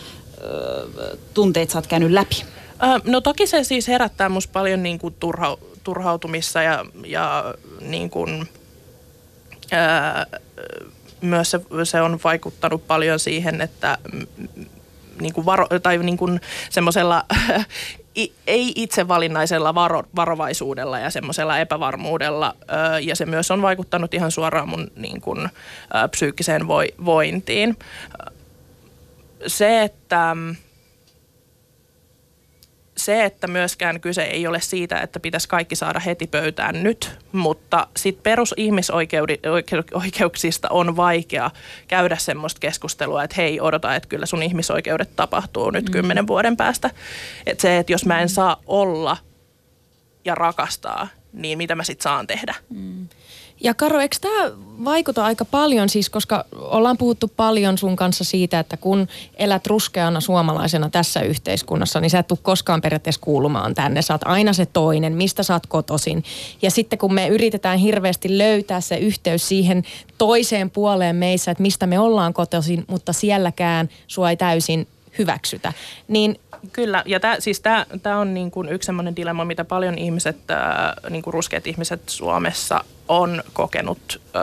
[0.42, 2.44] ö, tunteita sä oot käynyt läpi?
[2.83, 8.11] Ö, no toki se siis herättää musta paljon niin kuin turha, turhautumissa ja, ja niin
[8.11, 8.49] kuin,
[9.73, 10.38] ö,
[11.21, 13.99] myös se, se on vaikuttanut paljon siihen, että
[15.21, 17.25] niin kuin varo, tai niin kuin semmoisella
[18.47, 22.55] ei itsevalinnaisella varo, varovaisuudella ja semmoisella epävarmuudella.
[23.03, 25.49] Ja se myös on vaikuttanut ihan suoraan mun niin kuin,
[26.11, 26.69] psyykkiseen
[27.05, 27.77] vointiin.
[29.47, 30.37] Se, että
[33.09, 37.87] se, että myöskään kyse ei ole siitä, että pitäisi kaikki saada heti pöytään nyt, mutta
[37.97, 41.51] sitten perusihmisoikeuksista on vaikea
[41.88, 45.92] käydä semmoista keskustelua, että hei, odota, että kyllä sun ihmisoikeudet tapahtuu nyt mm.
[45.92, 46.90] kymmenen vuoden päästä.
[47.47, 49.16] Että se, että jos mä en saa olla
[50.25, 52.55] ja rakastaa, niin mitä mä sitten saan tehdä.
[52.71, 53.09] Mm.
[53.61, 54.51] Ja Karo, eikö tämä
[54.85, 60.21] vaikuta aika paljon siis, koska ollaan puhuttu paljon sun kanssa siitä, että kun elät ruskeana
[60.21, 64.03] suomalaisena tässä yhteiskunnassa, niin sä et tule koskaan periaatteessa kuulumaan tänne.
[64.03, 66.25] Sä oot aina se toinen, mistä sä oot kotosin.
[66.62, 69.83] Ja sitten kun me yritetään hirveästi löytää se yhteys siihen
[70.18, 75.73] toiseen puoleen meissä, että mistä me ollaan kotoisin, mutta sielläkään sua ei täysin hyväksytä,
[76.09, 76.40] niin
[76.73, 77.62] Kyllä, ja tää, siis
[78.03, 80.59] tämä on niin kuin yksi sellainen dilemma, mitä paljon ihmiset, äh,
[81.11, 84.42] niin kuin ruskeat ihmiset Suomessa on kokenut äh,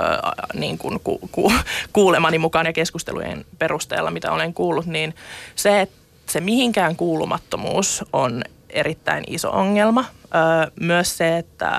[0.54, 1.51] niin kuin ku, ku,
[1.93, 5.15] kuulemani mukaan ja keskustelujen perusteella, mitä olen kuullut, niin
[5.56, 5.95] se, että
[6.30, 10.06] se mihinkään kuulumattomuus on erittäin iso ongelma.
[10.36, 11.69] Äh, myös se, että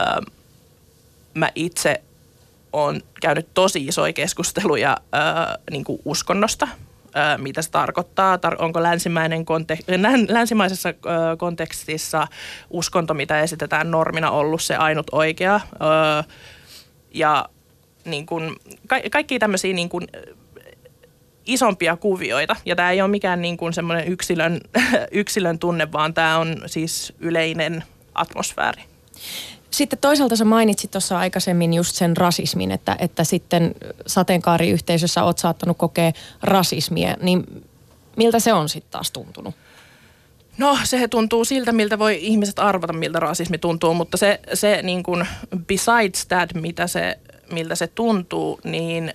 [0.00, 0.26] äh,
[1.34, 2.02] mä itse
[2.72, 6.68] olen käynyt tosi isoja keskusteluja äh, niin kuin uskonnosta–
[7.38, 10.88] mitä se tarkoittaa, onko länsimäinen kontek- länsimaisessa
[11.38, 12.26] kontekstissa
[12.70, 15.60] uskonto, mitä esitetään normina, ollut se ainut oikea.
[17.14, 17.48] Ja
[18.04, 20.06] niin kuin, ka- kaikki tämmöisiä niin kuin,
[21.48, 22.56] isompia kuvioita.
[22.64, 24.60] Ja tämä ei ole mikään niin kuin semmoinen yksilön,
[25.12, 28.82] yksilön tunne, vaan tämä on siis yleinen atmosfääri.
[29.78, 33.74] Sitten toisaalta sä mainitsit tuossa aikaisemmin just sen rasismin, että, että sitten
[34.06, 36.12] sateenkaariyhteisössä oot saattanut kokea
[36.42, 37.64] rasismia, niin
[38.16, 39.54] miltä se on sitten taas tuntunut?
[40.56, 45.02] No se tuntuu siltä, miltä voi ihmiset arvata, miltä rasismi tuntuu, mutta se, se niin
[45.02, 45.26] kuin
[45.66, 47.18] besides that, mitä se,
[47.52, 49.14] miltä se tuntuu, niin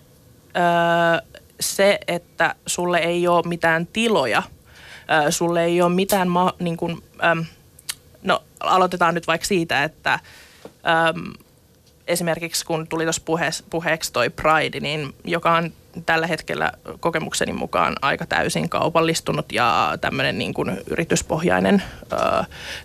[0.56, 4.44] öö, se, että sulle ei ole mitään tiloja,
[5.12, 7.44] öö, sulle ei ole mitään, ma, niin kuin, öö,
[8.22, 10.20] no aloitetaan nyt vaikka siitä, että
[10.66, 11.34] Öm,
[12.08, 15.72] esimerkiksi kun tuli tuossa puheeksi, puheeksi toi Pride, niin joka on
[16.06, 22.16] tällä hetkellä kokemukseni mukaan aika täysin kaupallistunut ja tämmöinen niin kuin yrityspohjainen ö,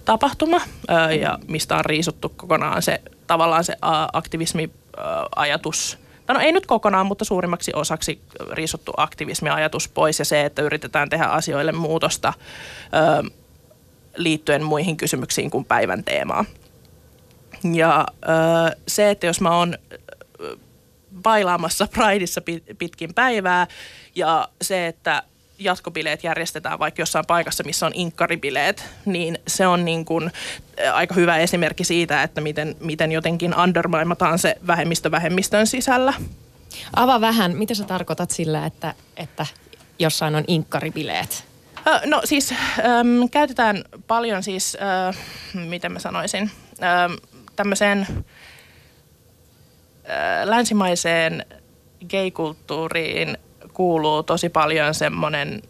[0.04, 0.60] tapahtuma,
[0.90, 3.76] ö, ja mistä on riisuttu kokonaan se tavallaan se
[4.12, 11.08] aktivismi-ajatus no ei nyt kokonaan, mutta suurimmaksi osaksi riisuttu aktivismi-ajatus pois ja se, että yritetään
[11.08, 12.32] tehdä asioille muutosta
[12.94, 13.30] ö,
[14.16, 16.44] liittyen muihin kysymyksiin kuin päivän teemaa.
[17.74, 19.78] Ja ö, se, että jos mä oon
[21.22, 22.40] bailaamassa Prideissa
[22.78, 23.66] pitkin päivää
[24.14, 25.22] ja se, että
[25.58, 30.30] jatkobileet järjestetään vaikka jossain paikassa, missä on inkkaribileet, niin se on niin kuin
[30.92, 36.14] aika hyvä esimerkki siitä, että miten, miten jotenkin undermaimataan se vähemmistö vähemmistön sisällä.
[36.96, 39.46] Ava vähän, mitä sä tarkoitat sillä, että, että
[39.98, 41.44] jossain on inkkaribileet?
[42.06, 45.16] No siis äm, käytetään paljon siis, äh,
[45.54, 46.50] miten mä sanoisin,
[46.82, 47.12] ähm,
[47.58, 48.06] tämmöiseen
[50.44, 51.46] länsimaiseen
[52.10, 53.38] gay-kulttuuriin
[53.72, 55.62] kuuluu tosi paljon semmoinen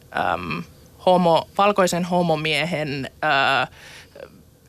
[1.07, 3.69] homo, valkoisen homomiehen äh,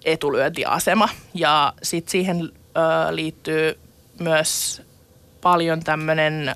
[0.06, 1.10] etulyöntiasema.
[1.34, 3.80] Ja sitten siihen äh, liittyy
[4.20, 4.82] myös
[5.42, 6.52] paljon tämmöinen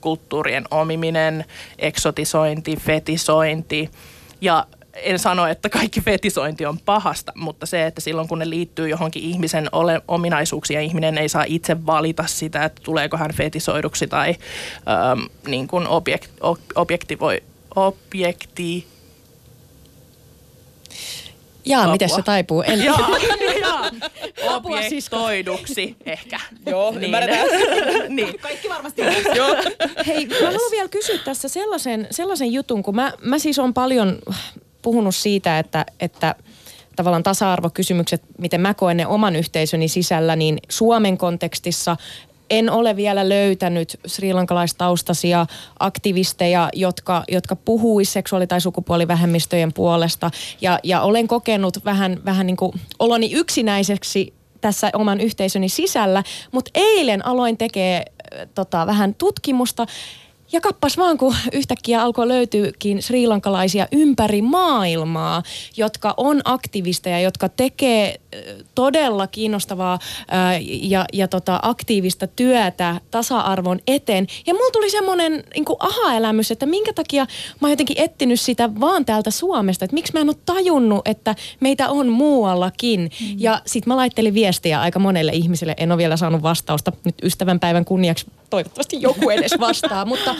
[0.00, 1.44] kulttuurien omiminen,
[1.78, 3.90] eksotisointi, fetisointi.
[4.40, 4.66] Ja
[4.96, 9.22] en sano, että kaikki fetisointi on pahasta, mutta se, että silloin kun ne liittyy johonkin
[9.22, 14.28] ihmisen ole, ominaisuuksiin ja ihminen ei saa itse valita sitä, että tuleeko hän fetisoiduksi tai
[14.28, 17.42] ähm, niin kuin objekt, ob, objektivoi,
[17.76, 18.86] objekti,
[21.66, 21.92] Jaa, Apua.
[21.92, 22.62] miten se taipuu?
[22.62, 23.08] Eli, Jaa,
[23.60, 23.90] jaa.
[24.54, 26.40] Objektoiduksi ehkä.
[26.66, 27.04] Joo, niin.
[27.04, 27.46] ymmärretään.
[28.16, 28.38] niin.
[28.38, 29.02] Kaikki varmasti.
[29.36, 29.56] Joo.
[30.06, 34.18] Hei, mä haluan vielä kysyä tässä sellaisen, sellaisen jutun, kun mä, mä siis on paljon
[34.84, 36.34] puhunut siitä, että, että
[36.96, 41.96] tavallaan tasa-arvokysymykset, miten mä koen ne oman yhteisöni sisällä, niin Suomen kontekstissa
[42.50, 45.46] en ole vielä löytänyt srilankalaistaustaisia
[45.78, 50.30] aktivisteja, jotka, jotka puhuis seksuaali- tai sukupuolivähemmistöjen puolesta.
[50.60, 56.22] Ja, ja olen kokenut vähän, vähän niin kuin oloni yksinäiseksi tässä oman yhteisöni sisällä,
[56.52, 58.04] mutta eilen aloin tekee
[58.54, 59.86] tota, vähän tutkimusta
[60.54, 65.42] ja kappas vaan, kun yhtäkkiä alkoi löytyykin srilankalaisia ympäri maailmaa,
[65.76, 68.20] jotka on aktivisteja, jotka tekee
[68.74, 69.98] todella kiinnostavaa
[70.28, 74.26] ää, ja, ja tota, aktiivista työtä tasa-arvon eteen.
[74.46, 77.26] Ja mulla tuli semmoinen niin aha-elämys, että minkä takia
[77.60, 81.34] mä oon jotenkin etsinyt sitä vaan täältä Suomesta, että miksi mä en ole tajunnut, että
[81.60, 83.00] meitä on muuallakin.
[83.00, 83.36] Mm.
[83.38, 87.84] Ja sit mä laittelin viestiä aika monelle ihmiselle, en ole vielä saanut vastausta nyt ystävänpäivän
[87.84, 90.04] kunniaksi toivottavasti joku edes vastaa.
[90.12, 90.36] Mutta äh,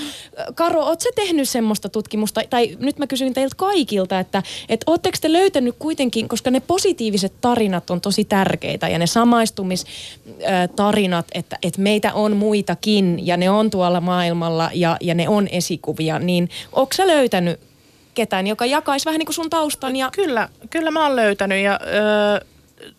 [0.55, 5.19] Karo, oot sä tehnyt semmoista tutkimusta, tai nyt mä kysyn teiltä kaikilta, että et ootteko
[5.21, 11.81] te löytänyt kuitenkin, koska ne positiiviset tarinat on tosi tärkeitä ja ne samaistumistarinat, että, että
[11.81, 16.93] meitä on muitakin ja ne on tuolla maailmalla ja, ja ne on esikuvia, niin onko
[16.93, 17.61] sä löytänyt
[18.15, 21.81] ketään, joka jakaisi vähän niin kuin sun taustan ja Kyllä, kyllä mä oon löytänyt ja
[21.87, 22.41] öö,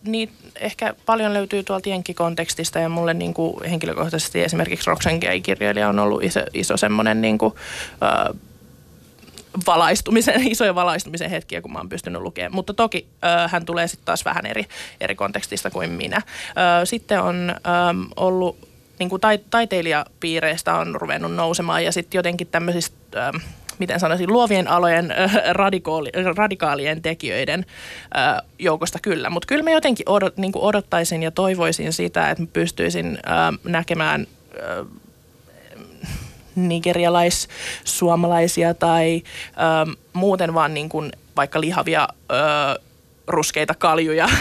[0.04, 6.00] niin ehkä paljon löytyy tuolta jenkkikontekstista ja mulle niin kuin henkilökohtaisesti esimerkiksi Roxanne Gay-kirjailija on
[6.00, 7.54] ollut iso, iso semmoinen niin kuin,
[8.04, 8.34] öö,
[9.66, 12.56] valaistumisen, isoja valaistumisen hetkiä, kun mä oon pystynyt lukemaan.
[12.56, 14.66] Mutta toki ö, hän tulee sitten taas vähän eri,
[15.02, 16.22] eri kontekstista kuin minä.
[16.82, 17.62] Ö, sitten on ö,
[18.16, 18.68] ollut,
[19.00, 23.40] niin kuin tai, taiteilijapiireistä on ruvennut nousemaan ja sitten jotenkin tämmöisistä, ö,
[23.80, 25.14] miten sanoisin, luovien alojen
[26.36, 27.66] radikaalien tekijöiden
[28.60, 29.30] joukosta kyllä.
[29.30, 33.18] Mutta kyllä mä jotenkin odot, niin odottaisin ja toivoisin sitä, että mä pystyisin
[33.64, 34.28] näkemään
[36.56, 39.30] nigerialais-suomalaisia tai ö,
[40.14, 42.36] muuten vaan niin kuin vaikka lihavia ö,
[43.28, 44.36] ruskeita kaljuja ö,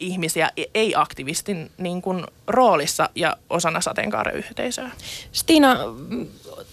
[0.00, 4.90] ihmisiä ei-aktivistin niin kuin roolissa ja osana sateenkaareyhteisöä.
[5.32, 5.76] Stiina,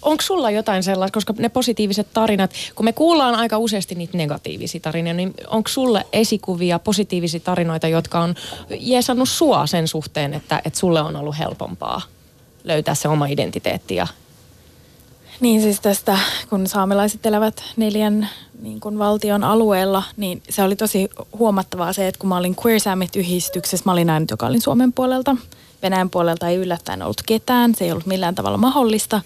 [0.01, 4.81] onko sulla jotain sellaista, koska ne positiiviset tarinat, kun me kuullaan aika useasti niitä negatiivisia
[4.81, 8.35] tarinoita, niin onko sulle esikuvia, positiivisia tarinoita, jotka on
[8.69, 12.01] jeesannut sua sen suhteen, että, että sulle on ollut helpompaa
[12.63, 14.07] löytää se oma identiteetti ja
[15.39, 16.19] Niin siis tästä,
[16.49, 18.29] kun saamelaiset elävät neljän
[18.61, 21.09] niin kuin valtion alueella, niin se oli tosi
[21.39, 25.35] huomattavaa se, että kun mä olin Queer Summit-yhdistyksessä, mä olin ainut, joka olin Suomen puolelta.
[25.81, 29.21] Venäjän puolelta ei yllättäen ollut ketään, se ei ollut millään tavalla mahdollista.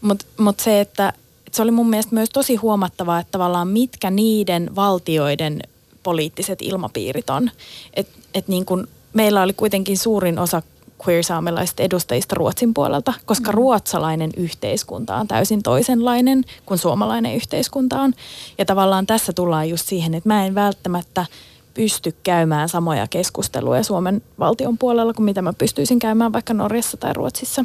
[0.00, 1.08] Mutta mut se, että,
[1.46, 5.62] että se oli mun mielestä myös tosi huomattavaa, että tavallaan mitkä niiden valtioiden
[6.02, 7.50] poliittiset ilmapiirit on.
[7.94, 10.62] Et, et niin kuin meillä oli kuitenkin suurin osa
[11.08, 18.12] queer-saamelaisista edustajista Ruotsin puolelta, koska ruotsalainen yhteiskunta on täysin toisenlainen kuin suomalainen yhteiskunta on.
[18.58, 21.26] Ja tavallaan tässä tullaan just siihen, että mä en välttämättä
[21.74, 27.12] pysty käymään samoja keskusteluja Suomen valtion puolella kuin mitä mä pystyisin käymään vaikka Norjassa tai
[27.12, 27.64] Ruotsissa.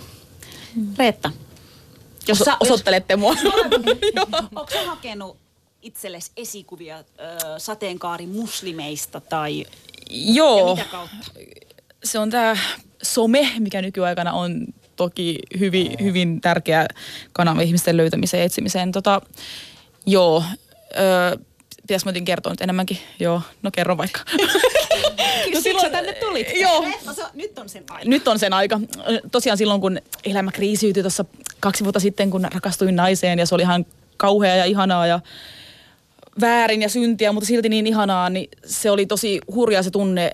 [0.97, 1.31] Reetta,
[2.27, 3.35] Jos Sä- osoittelette mua.
[4.55, 5.37] onko hakenut
[5.81, 7.03] itsellesi esikuvia ö,
[7.57, 9.65] sateenkaarimuslimeista tai ja
[10.33, 10.75] Joo.
[10.75, 11.15] mitä kautta?
[12.03, 12.57] se on tämä
[13.13, 16.87] some, mikä nykyaikana on toki hyvin, hyvin tärkeä
[17.33, 18.91] kanava ihmisten löytämiseen ja etsimiseen.
[18.91, 19.21] Tota,
[20.05, 20.43] joo,
[20.99, 21.37] öö,
[21.81, 22.97] pitäisikö mä kertoa nyt enemmänkin?
[23.19, 24.19] Joo, no kerro vaikka.
[25.53, 26.47] No silloin tänne tulit.
[26.55, 26.85] Joo.
[27.15, 28.09] Se, nyt on sen aika.
[28.09, 28.79] Nyt on sen aika.
[29.31, 31.25] Tosiaan silloin, kun elämä kriisiytyi tuossa
[31.59, 33.85] kaksi vuotta sitten, kun rakastuin naiseen ja se oli ihan
[34.17, 35.19] kauhea ja ihanaa ja
[36.41, 40.31] väärin ja syntiä, mutta silti niin ihanaa, niin se oli tosi hurjaa se tunne,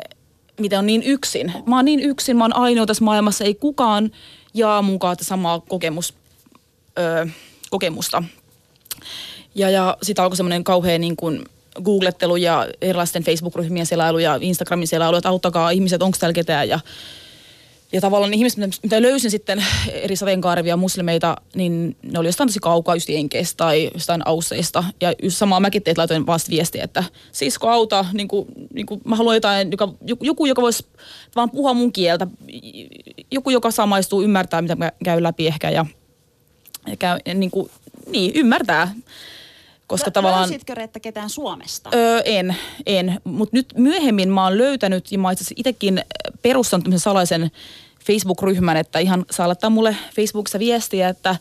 [0.60, 1.54] miten on niin yksin.
[1.66, 4.12] Mä oon niin yksin, mä oon ainoa tässä maailmassa, ei kukaan
[4.54, 6.14] jaa mukaan samaa kokemus,
[7.00, 7.26] öö,
[7.70, 8.24] kokemusta.
[9.56, 11.46] Ja, ja sitä alkoi semmoinen kauhea niin kuin
[11.84, 16.70] googlettelu ja erilaisten Facebook-ryhmien selailu ja Instagramin selailu, että auttakaa ihmiset, onko täällä ketään.
[16.70, 16.80] Ja,
[17.94, 22.96] ja tavallaan ihmiset, mitä- löysin sitten eri sateenkaarevia muslimeita, niin ne oli jostain tosi kaukaa
[22.96, 24.84] just Jenkeistä tai jostain Ausseista.
[25.02, 29.02] Ja just samaa mäkin teet laitoin vasta viestiä, että sisko auta, niin kuin, niin kuin
[29.06, 30.86] mä haluan jotain, joka, joku- joka voisi
[31.36, 32.28] vaan puhua mun kieltä.
[33.32, 35.86] Joku, joka samaistuu, ymmärtää, mitä mä käyn läpi ehkä ja,
[36.88, 37.70] ja käy, niin, kuin,
[38.08, 38.96] niin, ymmärtää
[39.94, 40.50] Koska tavallaan...
[40.50, 41.90] Löysitkö Reetta ketään Suomesta?
[41.94, 43.22] Öö, en, en.
[43.24, 46.04] Mutta nyt myöhemmin mä oon löytänyt ja mä itse itsekin
[46.42, 47.52] perustanut tämmöisen salaisen
[48.06, 51.36] Facebook-ryhmän, että ihan saa laittaa mulle Facebookissa viestiä, että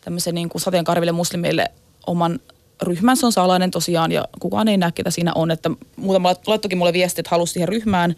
[0.00, 1.70] tämmöisen niin kuin sateenkarville muslimeille
[2.06, 2.40] oman
[2.82, 5.50] ryhmän, se on salainen tosiaan ja kukaan ei näe, ketä siinä on.
[5.50, 8.16] Että muutama laittokin mulle viesti, että halusi siihen ryhmään.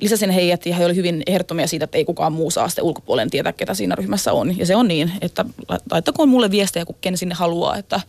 [0.00, 3.30] Lisäsin heidät ja he olivat hyvin ehdottomia siitä, että ei kukaan muu saa sitten ulkopuolen
[3.30, 4.58] tietää, ketä siinä ryhmässä on.
[4.58, 5.44] Ja se on niin, että
[5.90, 8.00] laittakoon mulle viestejä, kun ken sinne haluaa, että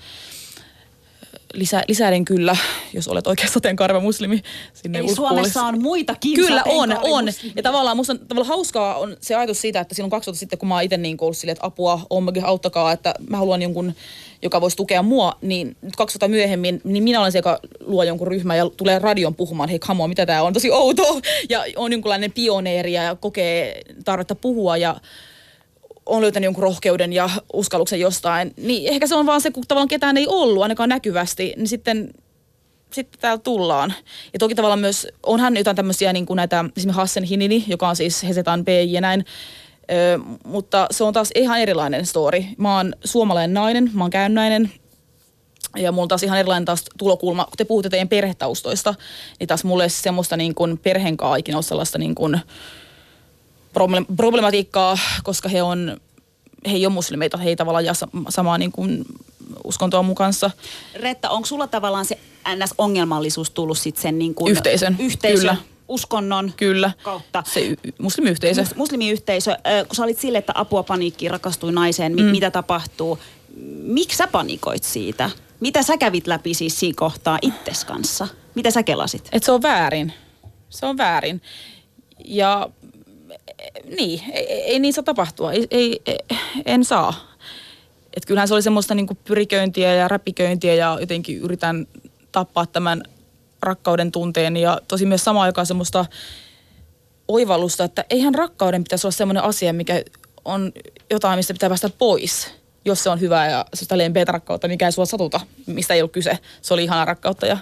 [1.56, 2.58] lisä, lisäiden kyllä,
[2.94, 4.42] jos olet oikein sateenkaariva muslimi
[4.74, 7.26] sinne Eli Suomessa on muitakin Kyllä on, on.
[7.56, 10.70] Ja tavallaan musta on tavallaan hauskaa on se ajatus siitä, että silloin 2000 sitten, kun
[10.70, 13.94] mä itse niin ollut silleen, että apua, ommakin auttakaa, että mä haluan jonkun,
[14.42, 18.28] joka voisi tukea mua, niin nyt 2000 myöhemmin, niin minä olen se, joka luo jonkun
[18.28, 21.22] ryhmän ja tulee radion puhumaan, hei on, mitä tää on, tosi outoa.
[21.50, 24.78] Ja on jonkunlainen pioneeri ja kokee tarvetta puhua.
[24.78, 24.96] Ja
[26.06, 29.88] on löytänyt jonkun rohkeuden ja uskalluksen jostain, niin ehkä se on vaan se, kun tavallaan
[29.88, 32.14] ketään ei ollut ainakaan näkyvästi, niin sitten
[32.92, 33.94] sitten täällä tullaan.
[34.34, 37.96] Ja toki tavallaan myös, onhan jotain tämmöisiä niin kuin näitä, esimerkiksi Hassen Hinini, joka on
[37.96, 39.26] siis Hesetan PJ ja näin,
[39.92, 42.44] Ö, mutta se on taas ihan erilainen story.
[42.58, 44.72] Mä oon suomalainen nainen, mä oon käynnäinen,
[45.76, 47.46] ja mulla taas ihan erilainen taas tulokulma.
[47.46, 48.96] Kun te puhutte teidän perhetaustoista,
[49.40, 52.40] niin taas mulle semmoista niin kuin perheen ikinä ole sellaista niin kuin
[54.18, 55.98] problematiikkaa, koska he on,
[56.66, 59.06] he ei ole muslimeita, he ei tavallaan jaa sa- samaa niin kuin
[59.64, 60.52] uskontoa mun kanssa.
[60.96, 62.18] Retta, onko sulla tavallaan se
[62.56, 65.56] NS-ongelmallisuus tullut sitten sen niin kuin Yhteisön, yhteisön kyllä.
[65.88, 67.44] uskonnon Kyllä, kautta?
[67.54, 68.62] se y- muslimiyhteisö.
[68.64, 72.28] Mus- muslimiyhteisö, ö, kun sä olit sille, että apua paniikkiin, rakastui naiseen, mi- mm.
[72.30, 73.20] mitä tapahtuu?
[73.84, 75.30] Miksi sä panikoit siitä?
[75.60, 78.28] Mitä sä kävit läpi siis siinä kohtaa itses kanssa?
[78.56, 79.30] Mitä sä kelasit?
[79.32, 80.14] Että se on väärin.
[80.70, 81.42] Se on väärin.
[82.26, 82.70] Ja
[83.98, 85.52] niin, ei, ei niin saa tapahtua.
[85.52, 86.00] Ei, ei,
[86.66, 87.36] en saa.
[88.14, 91.88] Et kyllähän se oli semmoista niinku pyriköintiä ja räpiköintiä ja jotenkin yritän
[92.32, 93.04] tappaa tämän
[93.62, 96.06] rakkauden tunteen ja tosi myös samaan aikaan semmoista
[97.28, 100.04] oivallusta, että eihän rakkauden pitäisi olla semmoinen asia, mikä
[100.46, 100.72] on
[101.10, 102.52] jotain, mistä pitää päästä pois.
[102.86, 106.12] Jos se on hyvää ja sellaista lempeätä rakkautta, mikä ei sua satuta, mistä ei ollut
[106.12, 106.40] kyse.
[106.62, 107.58] Se oli ihana rakkautta ja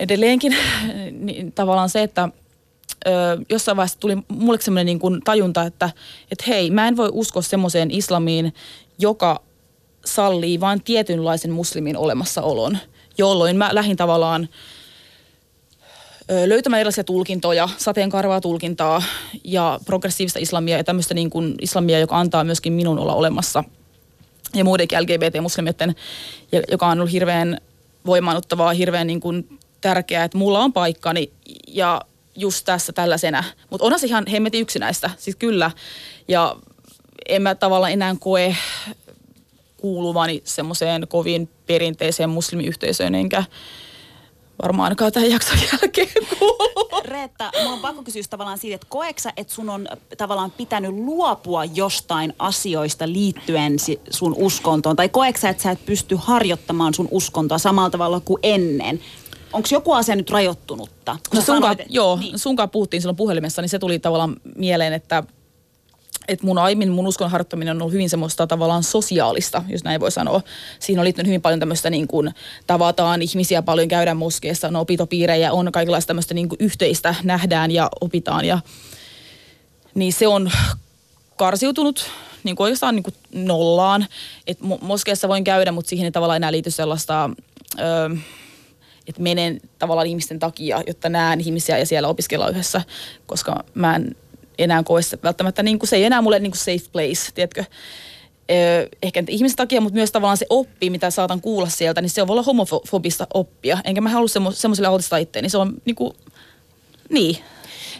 [0.00, 0.56] edelleenkin
[1.26, 2.28] niin tavallaan se, että
[3.06, 3.10] ö,
[3.50, 5.90] jossain vaiheessa tuli mulle semmoinen niin kuin tajunta, että
[6.32, 8.54] et hei, mä en voi uskoa semmoiseen islamiin,
[8.98, 9.42] joka
[10.04, 12.78] sallii vain tietynlaisen muslimin olemassaolon,
[13.18, 14.48] jolloin mä lähdin tavallaan
[16.30, 19.02] ö, löytämään erilaisia tulkintoja, sateenkarvaa tulkintaa
[19.44, 23.64] ja progressiivista islamia ja tämmöistä niin kuin islamia, joka antaa myöskin minun olla olemassa.
[24.54, 25.94] Ja muidenkin LGBT-muslimien,
[26.70, 27.60] joka on ollut hirveän
[28.06, 31.30] voimaannuttavaa, hirveän niin kuin tärkeää, että mulla on paikkani
[31.68, 32.00] ja
[32.38, 33.44] just tässä tällaisena.
[33.70, 35.70] Mutta onhan se ihan hemmetin yksinäistä, siis kyllä.
[36.28, 36.56] Ja
[37.28, 38.56] en mä tavallaan enää koe
[39.76, 43.44] kuuluvani semmoiseen kovin perinteiseen muslimiyhteisöön, enkä
[44.62, 46.08] varmaan ainakaan tämän jakson jälkeen.
[47.04, 51.64] Reetta, mulla on pakko kysyä tavallaan siitä, että koeksä, että sun on tavallaan pitänyt luopua
[51.64, 53.76] jostain asioista liittyen
[54.10, 54.96] sun uskontoon?
[54.96, 59.00] Tai koeksä, että sä et pysty harjoittamaan sun uskontoa samalla tavalla kuin ennen?
[59.52, 61.12] Onko joku asia nyt rajoittunutta?
[61.34, 62.38] No sunkaan, sanoit, joo, niin.
[62.38, 65.22] sunkaan puhuttiin silloin puhelimessa, niin se tuli tavallaan mieleen, että
[66.28, 70.10] että mun aiemmin mun uskon harjoittaminen on ollut hyvin semmoista tavallaan sosiaalista, jos näin voi
[70.10, 70.40] sanoa.
[70.78, 72.30] Siinä on liittynyt hyvin paljon tämmöistä niin kuin
[72.66, 77.88] tavataan ihmisiä paljon, käydään moskeessa, on opitopiirejä, on kaikenlaista tämmöistä niin kuin yhteistä, nähdään ja
[78.00, 78.44] opitaan.
[78.44, 78.58] Ja,
[79.94, 80.50] niin se on
[81.36, 82.10] karsiutunut
[82.44, 84.06] niin kuin oikeastaan niin kuin nollaan.
[84.46, 87.30] Et mo- moskeessa voin käydä, mutta siihen ei tavallaan enää liity sellaista...
[87.78, 88.16] Öö,
[89.08, 92.82] että menen tavallaan ihmisten takia, jotta näen ihmisiä ja siellä opiskellaan yhdessä,
[93.26, 94.16] koska mä en
[94.58, 97.64] enää koe se välttämättä, niin kuin, se ei enää mulle niin kuin safe place, tiedätkö?
[99.02, 102.34] Ehkä ihmisten takia, mutta myös tavallaan se oppi, mitä saatan kuulla sieltä, niin se voi
[102.34, 103.78] olla homofobista oppia.
[103.84, 105.48] Enkä mä halua semmo- semmoiselle altistaa itseäni.
[105.48, 106.12] Se on niin kuin,
[107.10, 107.36] niin,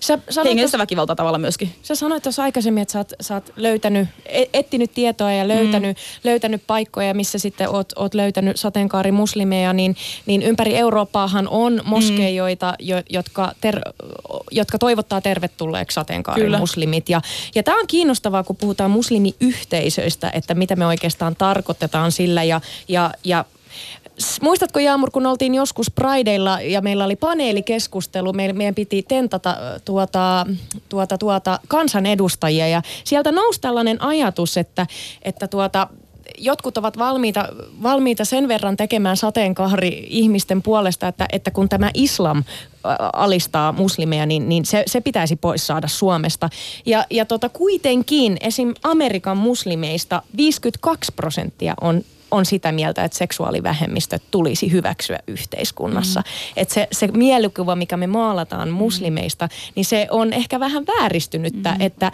[0.01, 1.75] Sä sanoit, hengellistä väkivaltaa tavalla myöskin.
[1.83, 5.97] Sä sanoit tuossa aikaisemmin, että sä oot, sä oot löytänyt, et- etsinyt tietoa ja löytänyt,
[5.97, 6.21] mm.
[6.25, 9.97] löytänyt paikkoja, missä sitten oot, oot löytänyt sateenkaarimuslimeja, niin,
[10.27, 13.81] niin ympäri Eurooppaahan on moskeijoita, jo, jotka, ter,
[14.51, 17.09] jotka toivottaa tervetulleeksi sateenkaarimuslimit.
[17.09, 17.21] Ja,
[17.55, 23.11] ja tämä on kiinnostavaa, kun puhutaan muslimiyhteisöistä, että mitä me oikeastaan tarkoitetaan sillä ja, ja,
[23.25, 23.45] ja
[24.43, 30.47] Muistatko Jaamur, kun oltiin joskus Prideilla ja meillä oli paneelikeskustelu, meidän, piti tentata tuota,
[30.89, 34.87] tuota, tuota kansanedustajia ja sieltä nousi tällainen ajatus, että,
[35.23, 35.89] että tuota,
[36.39, 37.49] jotkut ovat valmiita,
[37.83, 42.45] valmiita sen verran tekemään sateenkaari ihmisten puolesta, että, että kun tämä islam
[43.13, 46.51] alistaa muslimeja, niin, niin se, se pitäisi pois saada Suomesta.
[46.87, 48.75] Ja, ja tota, kuitenkin esim.
[48.83, 56.21] Amerikan muslimeista 52 prosenttia on on sitä mieltä, että seksuaalivähemmistöt tulisi hyväksyä yhteiskunnassa.
[56.21, 56.53] Mm.
[56.57, 61.71] Että se, se mielikuva, mikä me maalataan muslimeista, niin se on ehkä vähän vääristynyttä.
[61.71, 61.81] Mm.
[61.81, 62.13] Että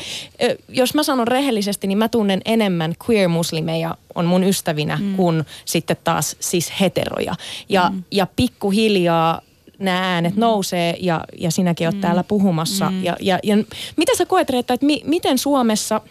[0.69, 5.17] jos mä sanon rehellisesti, niin mä tunnen enemmän queer-muslimeja on mun ystävinä mm.
[5.17, 7.35] kuin sitten taas siis heteroja.
[7.69, 8.03] Ja, mm.
[8.11, 9.41] ja pikkuhiljaa
[9.79, 10.41] nämä äänet mm.
[10.41, 12.01] nousee ja, ja sinäkin olet mm.
[12.01, 12.91] täällä puhumassa.
[12.91, 13.05] Mm.
[13.05, 13.57] Ja, ja, ja
[13.97, 16.01] mitä sä koet, Reetta, että mi, miten Suomessa–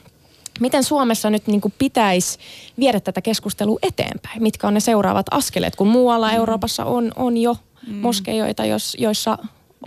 [0.64, 2.40] Miten Suomessa nyt niin kuin pitäisi
[2.80, 4.44] viedä tätä keskustelua eteenpäin?
[4.44, 6.36] Mitkä on ne seuraavat askeleet, kun muualla mm.
[6.36, 7.58] Euroopassa on, on jo
[7.88, 7.96] mm.
[7.96, 9.38] moskeijoita, jos, joissa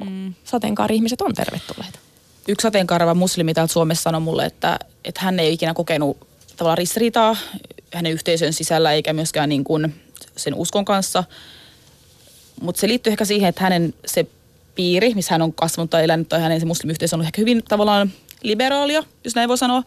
[0.04, 0.34] mm.
[0.44, 1.98] sateenkaari-ihmiset on tervetulleita?
[2.48, 6.16] Yksi sateenkaarava muslimi täältä Suomessa sanoi mulle, että, että hän ei ikinä kokenut
[6.56, 7.36] tavallaan ristiriitaa
[7.94, 9.94] hänen yhteisön sisällä eikä myöskään niin kuin
[10.36, 11.24] sen uskon kanssa.
[12.60, 14.26] Mutta se liittyy ehkä siihen, että hänen se
[14.74, 18.12] piiri, missä hän on kasvanut tai elänyt, tai hänen se muslimiyhteisö on ehkä hyvin tavallaan
[18.42, 19.82] liberaalia, jos näin voi sanoa.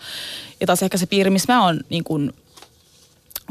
[0.59, 2.33] Ja taas ehkä se piiri, missä mä oon niin kuin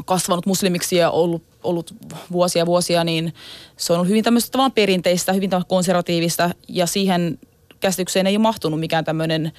[0.05, 1.93] kasvanut muslimiksi ja ollut, ollut
[2.31, 3.33] vuosia vuosia, niin
[3.77, 7.39] se on ollut hyvin tämmöistä tavallaan perinteistä, hyvin konservatiivista ja siihen
[7.79, 9.51] käsitykseen ei ole mahtunut mikään tämmöinen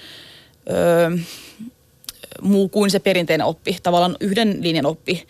[0.70, 1.10] öö,
[2.42, 5.26] muu kuin se perinteinen oppi, tavallaan yhden linjan oppi.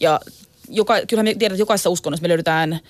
[0.00, 0.20] Ja
[0.68, 2.80] joka, kyllähän me tiedetään, että jokaisessa uskonnossa me löydetään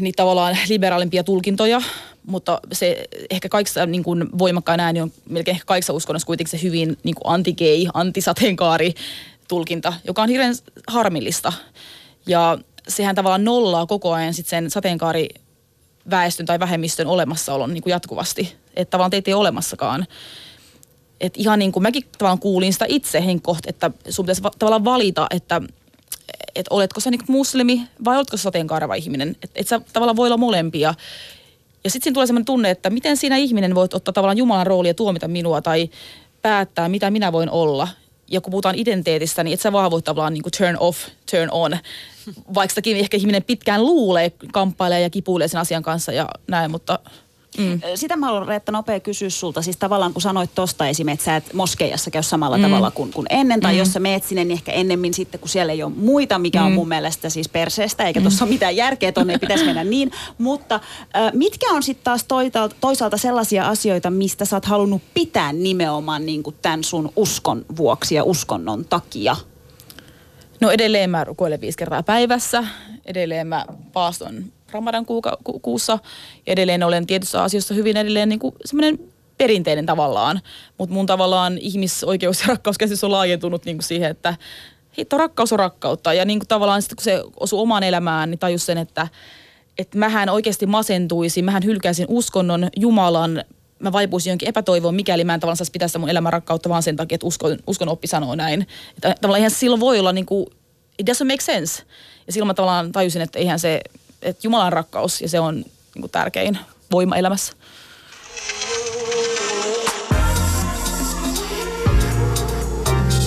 [0.00, 1.82] niitä tavallaan liberaalimpia tulkintoja,
[2.26, 6.98] mutta se ehkä kaikissa niin kuin voimakkain ääni on melkein kaikissa uskonnoissa kuitenkin se hyvin
[7.02, 8.94] niin kuin anti-gay, antisateenkaari
[9.48, 10.54] tulkinta, joka on hirveän
[10.88, 11.52] harmillista.
[12.26, 15.28] Ja sehän tavallaan nollaa koko ajan sit sen sateenkaari
[16.10, 18.56] väestön tai vähemmistön olemassaolon niin kuin jatkuvasti.
[18.76, 20.06] Että tavallaan teitä ei ole olemassakaan.
[21.20, 24.84] Et ihan niin kuin mäkin tavallaan kuulin sitä itse henkkoht, että sun pitäisi va- tavallaan
[24.84, 25.62] valita, että
[26.58, 29.36] että oletko sä niin muslimi vai oletko sä sateenkaareva ihminen.
[29.42, 30.94] Että et sä tavallaan voi olla molempia.
[31.84, 34.94] Ja sitten siinä tulee sellainen tunne, että miten siinä ihminen voit ottaa tavallaan Jumalan roolia
[34.94, 35.90] tuomita minua tai
[36.42, 37.88] päättää, mitä minä voin olla.
[38.30, 40.98] Ja kun puhutaan identiteetistä, niin et sä vaan voi tavallaan niin turn off,
[41.30, 41.78] turn on.
[42.54, 46.98] Vaikka ehkä ihminen pitkään luulee, kamppailee ja kipuilee sen asian kanssa ja näin, mutta
[47.58, 47.80] Mm.
[47.94, 49.62] Sitä mä haluan Reetta nopea kysyä sulta.
[49.62, 52.62] Siis tavallaan kun sanoit tosta esimerkiksi, että sä et moskeijassa käy samalla mm.
[52.62, 53.60] tavalla kuin, kuin ennen.
[53.60, 53.78] Tai mm.
[53.78, 56.66] jos sä meet sinne, niin ehkä ennemmin sitten, kun siellä ei ole muita, mikä mm.
[56.66, 58.04] on mun mielestä siis perseestä.
[58.04, 58.24] Eikä mm.
[58.24, 60.10] tuossa ole mitään järkeä, tonne ei pitäisi mennä niin.
[60.38, 65.52] Mutta äh, mitkä on sitten taas toisaalta, toisaalta sellaisia asioita, mistä sä oot halunnut pitää
[65.52, 69.36] nimenomaan niin kuin tämän sun uskon vuoksi ja uskonnon takia?
[70.60, 72.64] No edelleen mä rukoilen viisi kertaa päivässä.
[73.04, 75.98] Edelleen mä paaston Ramadan kuuka, ku, kuussa.
[76.46, 78.98] Edelleen olen tietyissä asioissa hyvin edelleen niin semmoinen
[79.38, 80.40] perinteinen tavallaan.
[80.78, 84.36] Mutta mun tavallaan ihmisoikeus- ja rakkauskäsitys on laajentunut niin kuin siihen, että
[84.98, 86.14] hitto, rakkaus on rakkautta.
[86.14, 89.08] Ja niin kuin tavallaan sitten kun se osui omaan elämään, niin tajus sen, että
[89.78, 93.44] että mähän oikeasti masentuisin, mähän hylkäisin uskonnon, Jumalan,
[93.78, 96.82] mä vaipuisin jonkin epätoivoon, mikäli mä en tavallaan saisi pitää sitä mun elämän rakkautta vaan
[96.82, 98.66] sen takia, että uskon, uskon oppi sanoo näin.
[98.94, 100.46] Että tavallaan eihän silloin voi olla niin kuin,
[100.98, 101.82] it doesn't make sense.
[102.26, 103.80] Ja silloin mä tavallaan tajusin, että eihän se,
[104.22, 106.58] että Jumalan rakkaus ja se on niin kuin tärkein
[106.92, 107.52] voima elämässä.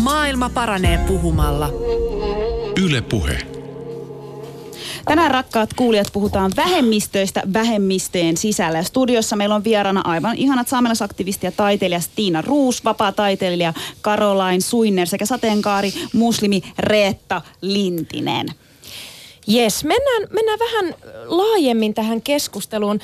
[0.01, 1.69] Maailma paranee puhumalla.
[2.83, 3.39] Yle Puhe.
[5.05, 8.83] Tänään rakkaat kuulijat puhutaan vähemmistöistä vähemmistöjen sisällä.
[8.83, 13.73] Studiossa meillä on vieraana aivan ihanat saamelaisaktivisti ja taiteilija Tiina Ruus, vapaa-taiteilija
[14.03, 18.47] Caroline Suinner sekä sateenkaari muslimi Reetta Lintinen.
[19.53, 20.95] Yes, mennään, mennään vähän
[21.25, 22.99] laajemmin tähän keskusteluun.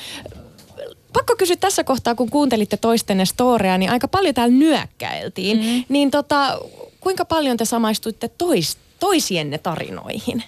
[1.14, 5.58] Pakko kysyä tässä kohtaa, kun kuuntelitte toistenne storea, niin aika paljon täällä nyökkäiltiin.
[5.58, 5.84] Mm-hmm.
[5.90, 6.60] Niin tota,
[7.00, 10.44] kuinka paljon te samaistuitte tois, toisienne tarinoihin?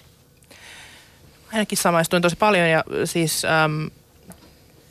[1.52, 3.90] Ainakin samaistuin tosi paljon ja siis äm,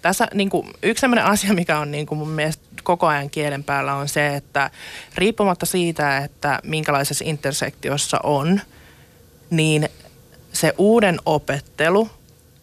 [0.01, 3.63] tässä niin kuin, yksi sellainen asia, mikä on niin kuin mun mielestä koko ajan kielen
[3.63, 4.71] päällä on se, että
[5.15, 8.61] riippumatta siitä, että minkälaisessa intersektiossa on,
[9.49, 9.89] niin
[10.57, 12.09] se uuden opettelu,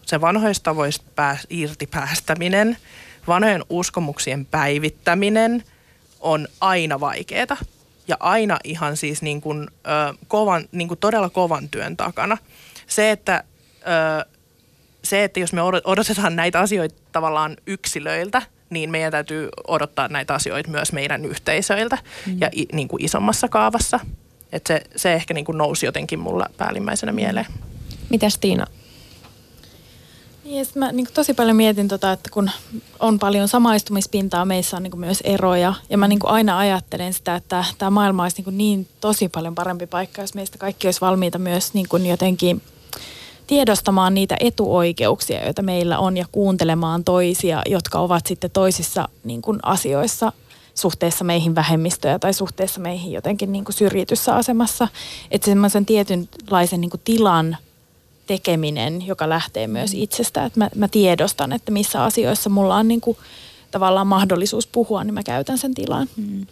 [0.03, 2.77] se vanhoista tavoista pää, irti päästäminen,
[3.27, 5.65] vanhojen uskomuksien päivittäminen
[6.21, 7.57] on aina vaikeaa
[8.09, 12.39] ja aina ihan siis niin kuin, ö, kovan, niin kuin todella kovan työn takana.
[12.87, 13.45] Se, että,
[13.81, 14.27] ö,
[15.03, 20.71] se, että jos me odotetaan näitä asioita tavallaan yksilöiltä, niin meidän täytyy odottaa näitä asioita
[20.71, 22.41] myös meidän yhteisöiltä mm.
[22.41, 24.01] ja i, niin kuin isommassa kaavassa.
[24.53, 27.47] Et se, se ehkä niin kuin nousi jotenkin mulla päällimmäisenä mieleen.
[28.15, 28.67] Mitäs Tiina?
[30.45, 32.51] Niin, mä niin tosi paljon mietin, tota, että kun
[33.01, 35.75] on paljon samaistumispintaa, meissä on niin myös eroja.
[35.91, 39.87] Ja mä niin aina ajattelen sitä, että tämä maailma olisi niin, niin tosi paljon parempi
[39.87, 42.63] paikka, jos meistä kaikki olisi valmiita myös niin jotenkin
[43.47, 50.33] tiedostamaan niitä etuoikeuksia, joita meillä on ja kuuntelemaan toisia, jotka ovat sitten toisissa niin asioissa
[50.75, 54.89] suhteessa meihin vähemmistöjä tai suhteessa meihin jotenkin niin kuin syrjityssä asemassa.
[55.31, 57.57] Että semmoisen tietynlaisen niin kuin tilan
[58.27, 60.45] tekeminen, joka lähtee myös itsestä.
[60.45, 63.17] Että mä, mä tiedostan, että missä asioissa mulla on niin kuin
[63.71, 66.09] tavallaan mahdollisuus puhua, niin mä käytän sen tilan.
[66.17, 66.47] Mm.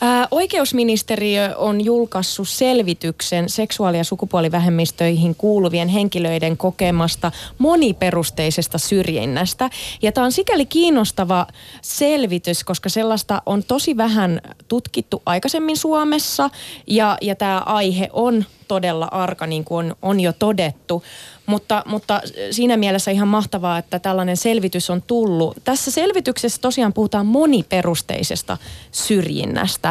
[0.00, 9.70] Ää, oikeusministeriö on julkaissut selvityksen seksuaali- ja sukupuolivähemmistöihin kuuluvien henkilöiden kokemasta moniperusteisesta syrjinnästä.
[10.02, 11.46] Ja tämä on sikäli kiinnostava
[11.82, 16.50] selvitys, koska sellaista on tosi vähän tutkittu aikaisemmin Suomessa
[16.86, 21.02] ja, ja tämä aihe on todella arka, niin kuin on, on jo todettu.
[21.46, 22.20] Mutta, mutta
[22.50, 25.56] siinä mielessä ihan mahtavaa, että tällainen selvitys on tullut.
[25.64, 28.56] Tässä selvityksessä tosiaan puhutaan moniperusteisesta
[28.92, 29.88] syrjinnästä.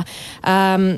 [0.47, 0.95] Ähm,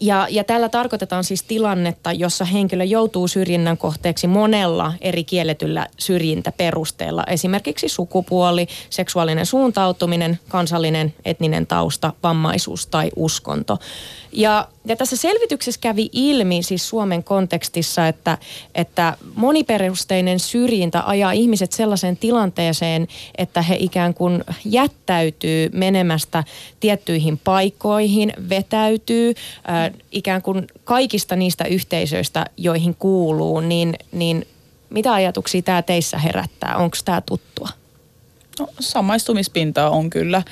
[0.00, 7.24] ja, ja tällä tarkoitetaan siis tilannetta, jossa henkilö joutuu syrjinnän kohteeksi monella eri kielletyllä syrjintäperusteella.
[7.24, 13.78] Esimerkiksi sukupuoli, seksuaalinen suuntautuminen, kansallinen etninen tausta, vammaisuus tai uskonto.
[14.32, 18.38] Ja, ja tässä selvityksessä kävi ilmi siis Suomen kontekstissa, että,
[18.74, 23.08] että moniperusteinen syrjintä ajaa ihmiset sellaiseen tilanteeseen,
[23.38, 26.44] että he ikään kuin jättäytyy menemästä
[26.80, 29.34] tiettyihin paikoihin, vetäytyy
[29.70, 34.46] äh, ikään kuin kaikista niistä yhteisöistä, joihin kuuluu, niin, niin
[34.90, 36.76] mitä ajatuksia tämä teissä herättää?
[36.76, 37.68] Onko tämä tuttua?
[38.58, 40.42] No, samaistumispintaa on kyllä.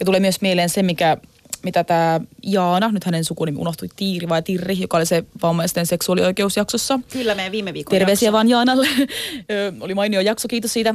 [0.00, 1.16] Ja tulee myös mieleen se, mikä
[1.62, 7.00] mitä tämä Jaana, nyt hänen sukunimi unohtui Tiiri vai Tirri, joka oli se vammaisten seksuaalioikeusjaksossa.
[7.12, 8.32] Kyllä, meidän viime viikon Terveisiä jakso.
[8.32, 8.88] vaan Jaanalle.
[9.80, 10.94] oli mainio jakso, kiitos siitä.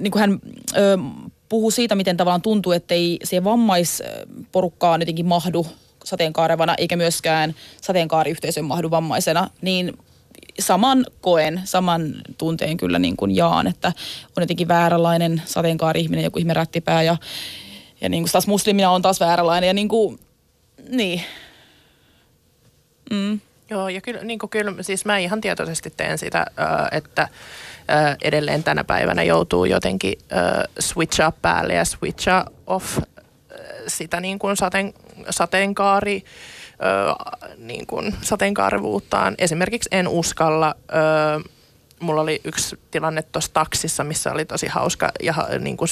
[0.00, 0.40] Niin kuin hän
[0.76, 0.98] ö,
[1.48, 5.66] puhuu siitä, miten tavallaan tuntuu, että ei se vammaisporukkaan jotenkin mahdu
[6.04, 9.98] sateenkaarevana, eikä myöskään sateenkaariyhteisön mahdu vammaisena, niin
[10.60, 13.92] saman koen, saman tunteen kyllä niin kuin jaan, että
[14.36, 17.16] on jotenkin vääränlainen sateenkaari-ihminen, joku ihme rättipää ja
[18.00, 20.20] ja niin kuin taas muslimina on taas vääränlainen ja niin kuin,
[20.88, 21.22] niin.
[23.10, 23.40] Mm.
[23.70, 26.46] Joo, ja kyllä, niin kuin kyllä, siis mä ihan tietoisesti teen sitä,
[26.92, 27.28] että
[28.22, 30.14] edelleen tänä päivänä joutuu jotenkin
[30.78, 32.28] switch up päälle ja switch
[32.66, 32.98] off
[33.86, 34.94] sitä niin kuin sateen,
[35.30, 36.24] sateenkaari,
[37.56, 39.34] niin kuin sateenkaarivuuttaan.
[39.38, 40.74] Esimerkiksi en uskalla
[42.00, 45.88] mulla oli yksi tilanne tuossa taksissa, missä oli tosi hauska ja niin kuin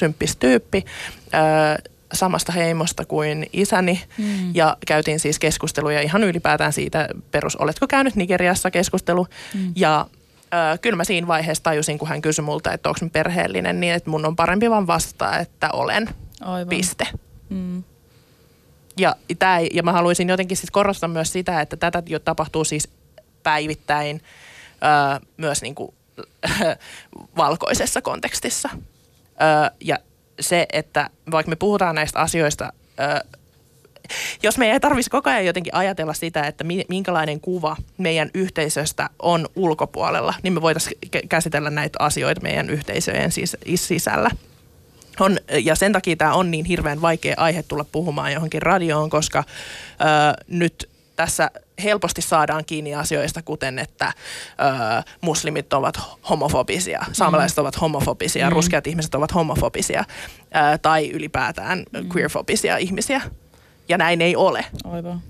[2.13, 4.55] samasta heimosta kuin isäni mm.
[4.55, 9.73] ja käytiin siis keskusteluja ihan ylipäätään siitä perus, oletko käynyt Nigeriassa keskustelu mm.
[9.77, 10.07] ja
[10.45, 14.11] ö, kyllä mä siinä vaiheessa tajusin, kun hän kysyi multa, että onko perheellinen, niin että
[14.11, 16.09] mun on parempi vaan vastata, että olen,
[16.41, 16.69] Aivan.
[16.69, 17.07] piste.
[17.49, 17.83] Mm.
[18.99, 22.89] Ja, tää, ja mä haluaisin jotenkin sit korostaa myös sitä, että tätä jo tapahtuu siis
[23.43, 24.23] päivittäin
[24.73, 25.95] ö, myös niin kuin,
[27.37, 28.69] valkoisessa kontekstissa.
[28.75, 29.99] Ö, ja
[30.41, 32.73] se, että vaikka me puhutaan näistä asioista,
[34.43, 39.49] jos me ei tarvitsisi koko ajan jotenkin ajatella sitä, että minkälainen kuva meidän yhteisöstä on
[39.57, 44.31] ulkopuolella, niin me voitaisiin käsitellä näitä asioita meidän yhteisöjen sis- sisällä.
[45.21, 49.45] On, ja sen takia tämä on niin hirveän vaikea aihe tulla puhumaan johonkin radioon, koska
[49.49, 51.51] ö, nyt tässä
[51.85, 54.13] helposti saadaan kiinni asioista, kuten että ö,
[55.21, 57.61] muslimit ovat homofobisia, saamelaiset mm.
[57.61, 58.53] ovat homofobisia, mm.
[58.53, 60.05] ruskeat ihmiset ovat homofobisia
[60.41, 62.09] ö, tai ylipäätään mm.
[62.15, 63.21] queerfobisia ihmisiä.
[63.89, 64.65] Ja näin ei ole.
[64.85, 65.23] Aivan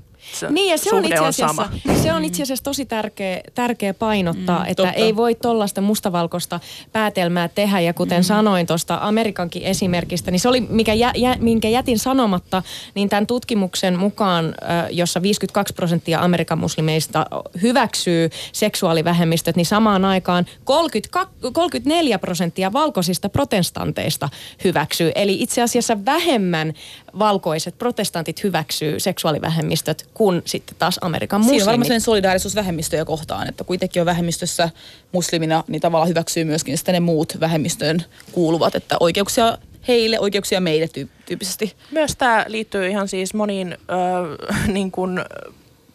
[0.51, 1.97] niin ja se on, itse asiassa, on sama.
[2.03, 4.99] se on itse asiassa tosi tärkeä, tärkeä painottaa, mm, että totta.
[4.99, 6.61] ei voi tuollaista mustavalkoista
[6.93, 7.81] päätelmää tehdä.
[7.81, 8.24] Ja kuten mm.
[8.24, 12.62] sanoin tuosta Amerikankin esimerkistä, niin se oli, mikä jä, jä, minkä jätin sanomatta,
[12.95, 14.55] niin tämän tutkimuksen mukaan,
[14.91, 17.26] jossa 52 prosenttia Amerikan muslimeista
[17.62, 24.29] hyväksyy seksuaalivähemmistöt, niin samaan aikaan 32, 34 prosenttia valkoisista protestanteista
[24.64, 25.12] hyväksyy.
[25.14, 26.72] Eli itse asiassa vähemmän
[27.18, 31.61] valkoiset protestantit hyväksyy seksuaalivähemmistöt kuin sitten taas Amerikan muslimit.
[31.61, 34.71] Siinä on varmaan solidaarisuus vähemmistöjä kohtaan, että kuitenkin on vähemmistössä
[35.12, 39.59] muslimina, niin tavallaan hyväksyy myöskin sitten ne muut vähemmistöön kuuluvat, että oikeuksia
[39.89, 40.89] heille, oikeuksia meille
[41.27, 41.75] tyyppisesti.
[41.91, 45.21] Myös tämä liittyy ihan siis moniin, äh, niin kuin,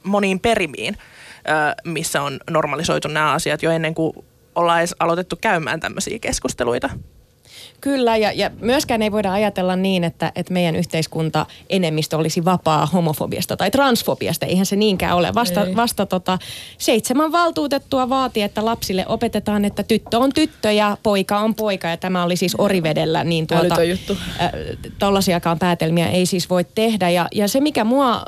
[0.03, 0.97] moniin perimiin,
[1.49, 4.13] äh, missä on normalisoitu nämä asiat jo ennen kuin
[4.55, 6.89] ollaan edes aloitettu käymään tämmöisiä keskusteluita.
[7.81, 12.85] Kyllä, ja, ja myöskään ei voida ajatella niin, että, että meidän yhteiskunta enemmistö olisi vapaa
[12.85, 14.45] homofobiasta tai transfobiasta.
[14.45, 15.33] Eihän se niinkään ole.
[15.33, 15.75] Vasta, ei.
[15.75, 16.39] vasta tota,
[16.77, 21.87] seitsemän valtuutettua vaati, että lapsille opetetaan, että tyttö on tyttö ja poika on poika.
[21.87, 23.75] Ja tämä oli siis Orivedellä, niin tuota.
[24.41, 24.51] Äh,
[24.99, 27.09] tollasiakaan päätelmiä ei siis voi tehdä.
[27.09, 28.23] Ja, ja se, mikä mua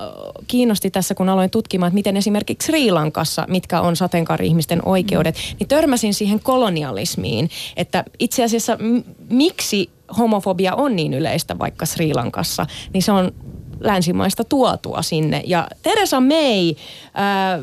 [0.48, 5.56] kiinnosti tässä, kun aloin tutkimaan, että miten esimerkiksi Sri Lankassa, mitkä on sateenkaari-ihmisten oikeudet, mm.
[5.60, 7.50] niin törmäsin siihen kolonialismiin.
[7.78, 8.78] Että itse asiassa...
[9.30, 13.32] Miksi homofobia on niin yleistä vaikka Sri Lankassa, niin se on
[13.80, 15.42] länsimaista tuotua sinne.
[15.46, 16.74] Ja Teresa May
[17.14, 17.60] ää,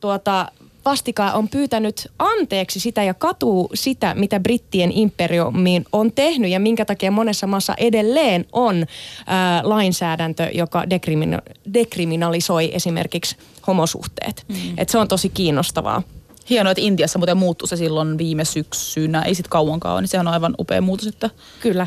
[0.00, 0.52] tuota,
[0.84, 6.84] vastikään on pyytänyt anteeksi sitä ja katuu sitä, mitä brittien imperiumiin on tehnyt ja minkä
[6.84, 8.86] takia monessa maassa edelleen on
[9.26, 14.44] ää, lainsäädäntö, joka dekrimino- dekriminalisoi esimerkiksi homosuhteet.
[14.48, 14.56] Mm.
[14.78, 16.02] Et se on tosi kiinnostavaa.
[16.50, 20.34] Hienoa, että Intiassa muuten muuttui se silloin viime syksynä, ei sit kauankaan, niin sehän on
[20.34, 21.30] aivan upea muutos, että
[21.60, 21.86] Kyllä.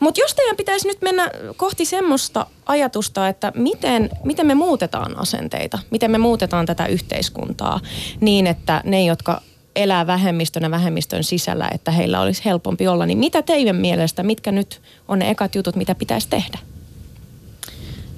[0.00, 5.78] Mutta jos teidän pitäisi nyt mennä kohti semmoista ajatusta, että miten, miten me muutetaan asenteita,
[5.90, 7.80] miten me muutetaan tätä yhteiskuntaa
[8.20, 9.40] niin, että ne, jotka
[9.76, 14.82] elää vähemmistönä vähemmistön sisällä, että heillä olisi helpompi olla, niin mitä teidän mielestä, mitkä nyt
[15.08, 16.58] on ne ekat jutut, mitä pitäisi tehdä?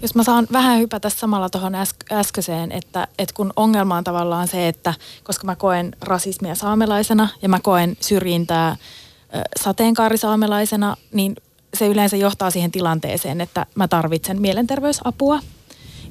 [0.03, 4.49] Jos mä saan vähän hypätä samalla tuohon äs- äskeiseen, että, että kun ongelma on tavallaan
[4.49, 4.95] se, että
[5.25, 8.77] koska mä koen rasismia saamelaisena ja mä koen syrjintää ö,
[9.61, 11.37] sateenkaarisaamelaisena, niin
[11.75, 15.41] se yleensä johtaa siihen tilanteeseen, että mä tarvitsen mielenterveysapua.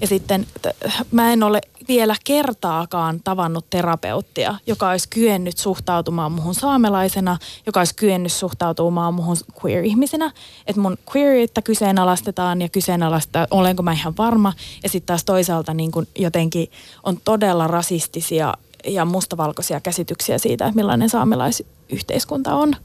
[0.01, 6.55] Ja sitten t- mä en ole vielä kertaakaan tavannut terapeuttia, joka olisi kyennyt suhtautumaan muhun
[6.55, 10.31] saamelaisena, joka olisi kyennyt suhtautumaan muhun queer-ihmisenä.
[10.67, 14.53] Että mun queeriyttä kyseenalaistetaan ja kyseenalaistetaan, olenko mä ihan varma.
[14.83, 16.71] Ja sitten taas toisaalta niin kun jotenkin
[17.03, 18.53] on todella rasistisia
[18.87, 22.75] ja mustavalkoisia käsityksiä siitä, että millainen saamelaisyhteiskunta on.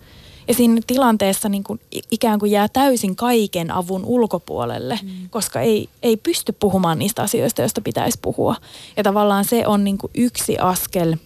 [0.51, 1.81] Ja siinä tilanteessa niin kuin
[2.11, 5.11] ikään kuin jää täysin kaiken avun ulkopuolelle, mm.
[5.31, 8.57] koska ei, ei pysty puhumaan niistä asioista, joista pitäisi puhua.
[8.97, 11.17] Ja tavallaan se on niin kuin yksi askel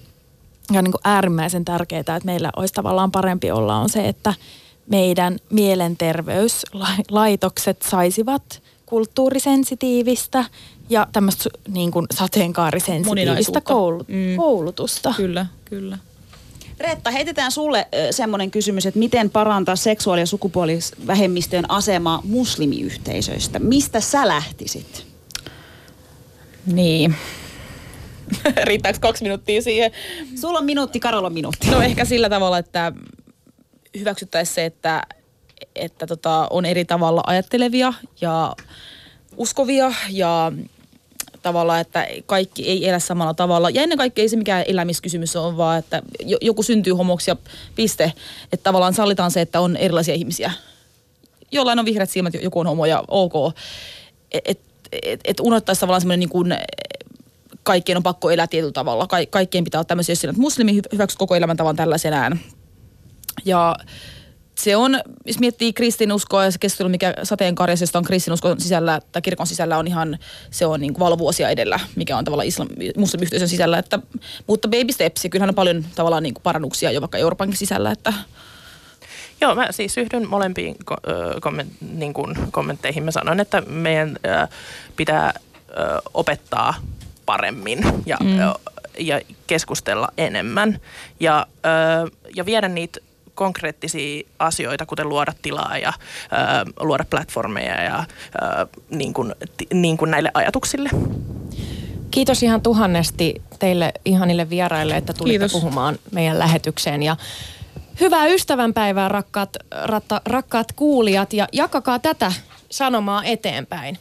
[0.72, 4.34] ja niin kuin äärimmäisen tärkeää, että meillä olisi tavallaan parempi olla on se, että
[4.90, 10.44] meidän mielenterveyslaitokset saisivat kulttuurisensitiivistä
[10.90, 13.60] ja tämmöistä niin kuin sateenkaarisensitiivistä Moninaisuutta.
[13.60, 14.36] koulut- Mm.
[14.36, 15.14] koulutusta.
[15.16, 15.98] kyllä, kyllä.
[16.80, 23.58] Reetta, heitetään sulle semmoinen kysymys, että miten parantaa seksuaali- ja sukupuolivähemmistöjen asemaa muslimiyhteisöistä?
[23.58, 25.06] Mistä sä lähtisit?
[26.66, 27.14] Niin.
[28.64, 29.90] Riittääkö kaksi minuuttia siihen?
[30.40, 31.70] Sulla on minuutti, Karolla on minuutti.
[31.70, 32.92] No ehkä sillä tavalla, että
[33.98, 35.02] hyväksyttäisiin se, että,
[35.74, 38.56] että tota, on eri tavalla ajattelevia ja
[39.36, 40.52] uskovia ja
[41.44, 43.70] tavalla, että kaikki ei elä samalla tavalla.
[43.70, 47.36] Ja ennen kaikkea ei se mikään elämiskysymys on, vaan että jo- joku syntyy homoksi ja
[47.74, 48.12] piste.
[48.52, 50.52] Että tavallaan sallitaan se, että on erilaisia ihmisiä.
[51.52, 53.32] Jollain on vihreät silmät, joku on homo ja ok.
[54.32, 54.64] Että
[55.02, 56.54] et, et unohtaisi tavallaan semmoinen niin kuin,
[57.62, 59.06] kaikkien on pakko elää tietyllä tavalla.
[59.06, 62.40] Ka- kaikkien pitää olla tämmöisiä, jos että muslimi hy- hyväksyy koko elämäntavan tällaisenään.
[63.44, 63.76] Ja
[64.54, 69.46] se on, jos miettii kristinuskoa ja se keskustelu, mikä sateenkarjasesta on kristinuskon sisällä tai kirkon
[69.46, 70.18] sisällä on ihan,
[70.50, 73.78] se on niin valovuosia edellä, mikä on tavallaan islam, muslimiyhteisön sisällä.
[73.78, 73.98] Että,
[74.46, 78.12] mutta baby steps, ja kyllähän on paljon tavallaan niin parannuksia jo vaikka Euroopankin sisällä, että
[79.40, 80.76] Joo, mä siis yhdyn molempiin
[81.40, 83.02] komment, niin kuin kommentteihin.
[83.02, 84.16] Mä sanoin, että meidän
[84.96, 85.34] pitää
[86.14, 86.74] opettaa
[87.26, 88.38] paremmin ja, mm.
[88.98, 90.80] ja keskustella enemmän
[91.20, 91.46] ja,
[92.36, 93.00] ja viedä niitä
[93.34, 95.92] konkreettisia asioita, kuten luoda tilaa ja
[96.68, 99.34] ö, luoda platformeja ja ö, niin kuin,
[99.74, 100.90] niin kuin näille ajatuksille.
[102.10, 105.52] Kiitos ihan tuhannesti teille ihanille vieraille, että tulitte Kiitos.
[105.52, 107.02] puhumaan meidän lähetykseen.
[107.02, 107.16] Ja
[108.00, 112.32] hyvää ystävänpäivää, rakkaat, ratta, rakkaat kuulijat, ja jakakaa tätä
[112.70, 113.98] sanomaa eteenpäin.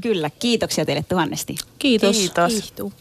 [0.00, 1.54] Kyllä, kiitoksia teille tuhannesti.
[1.78, 2.16] kiitos.
[2.16, 2.52] Kiitos.
[2.52, 2.92] Kiitos.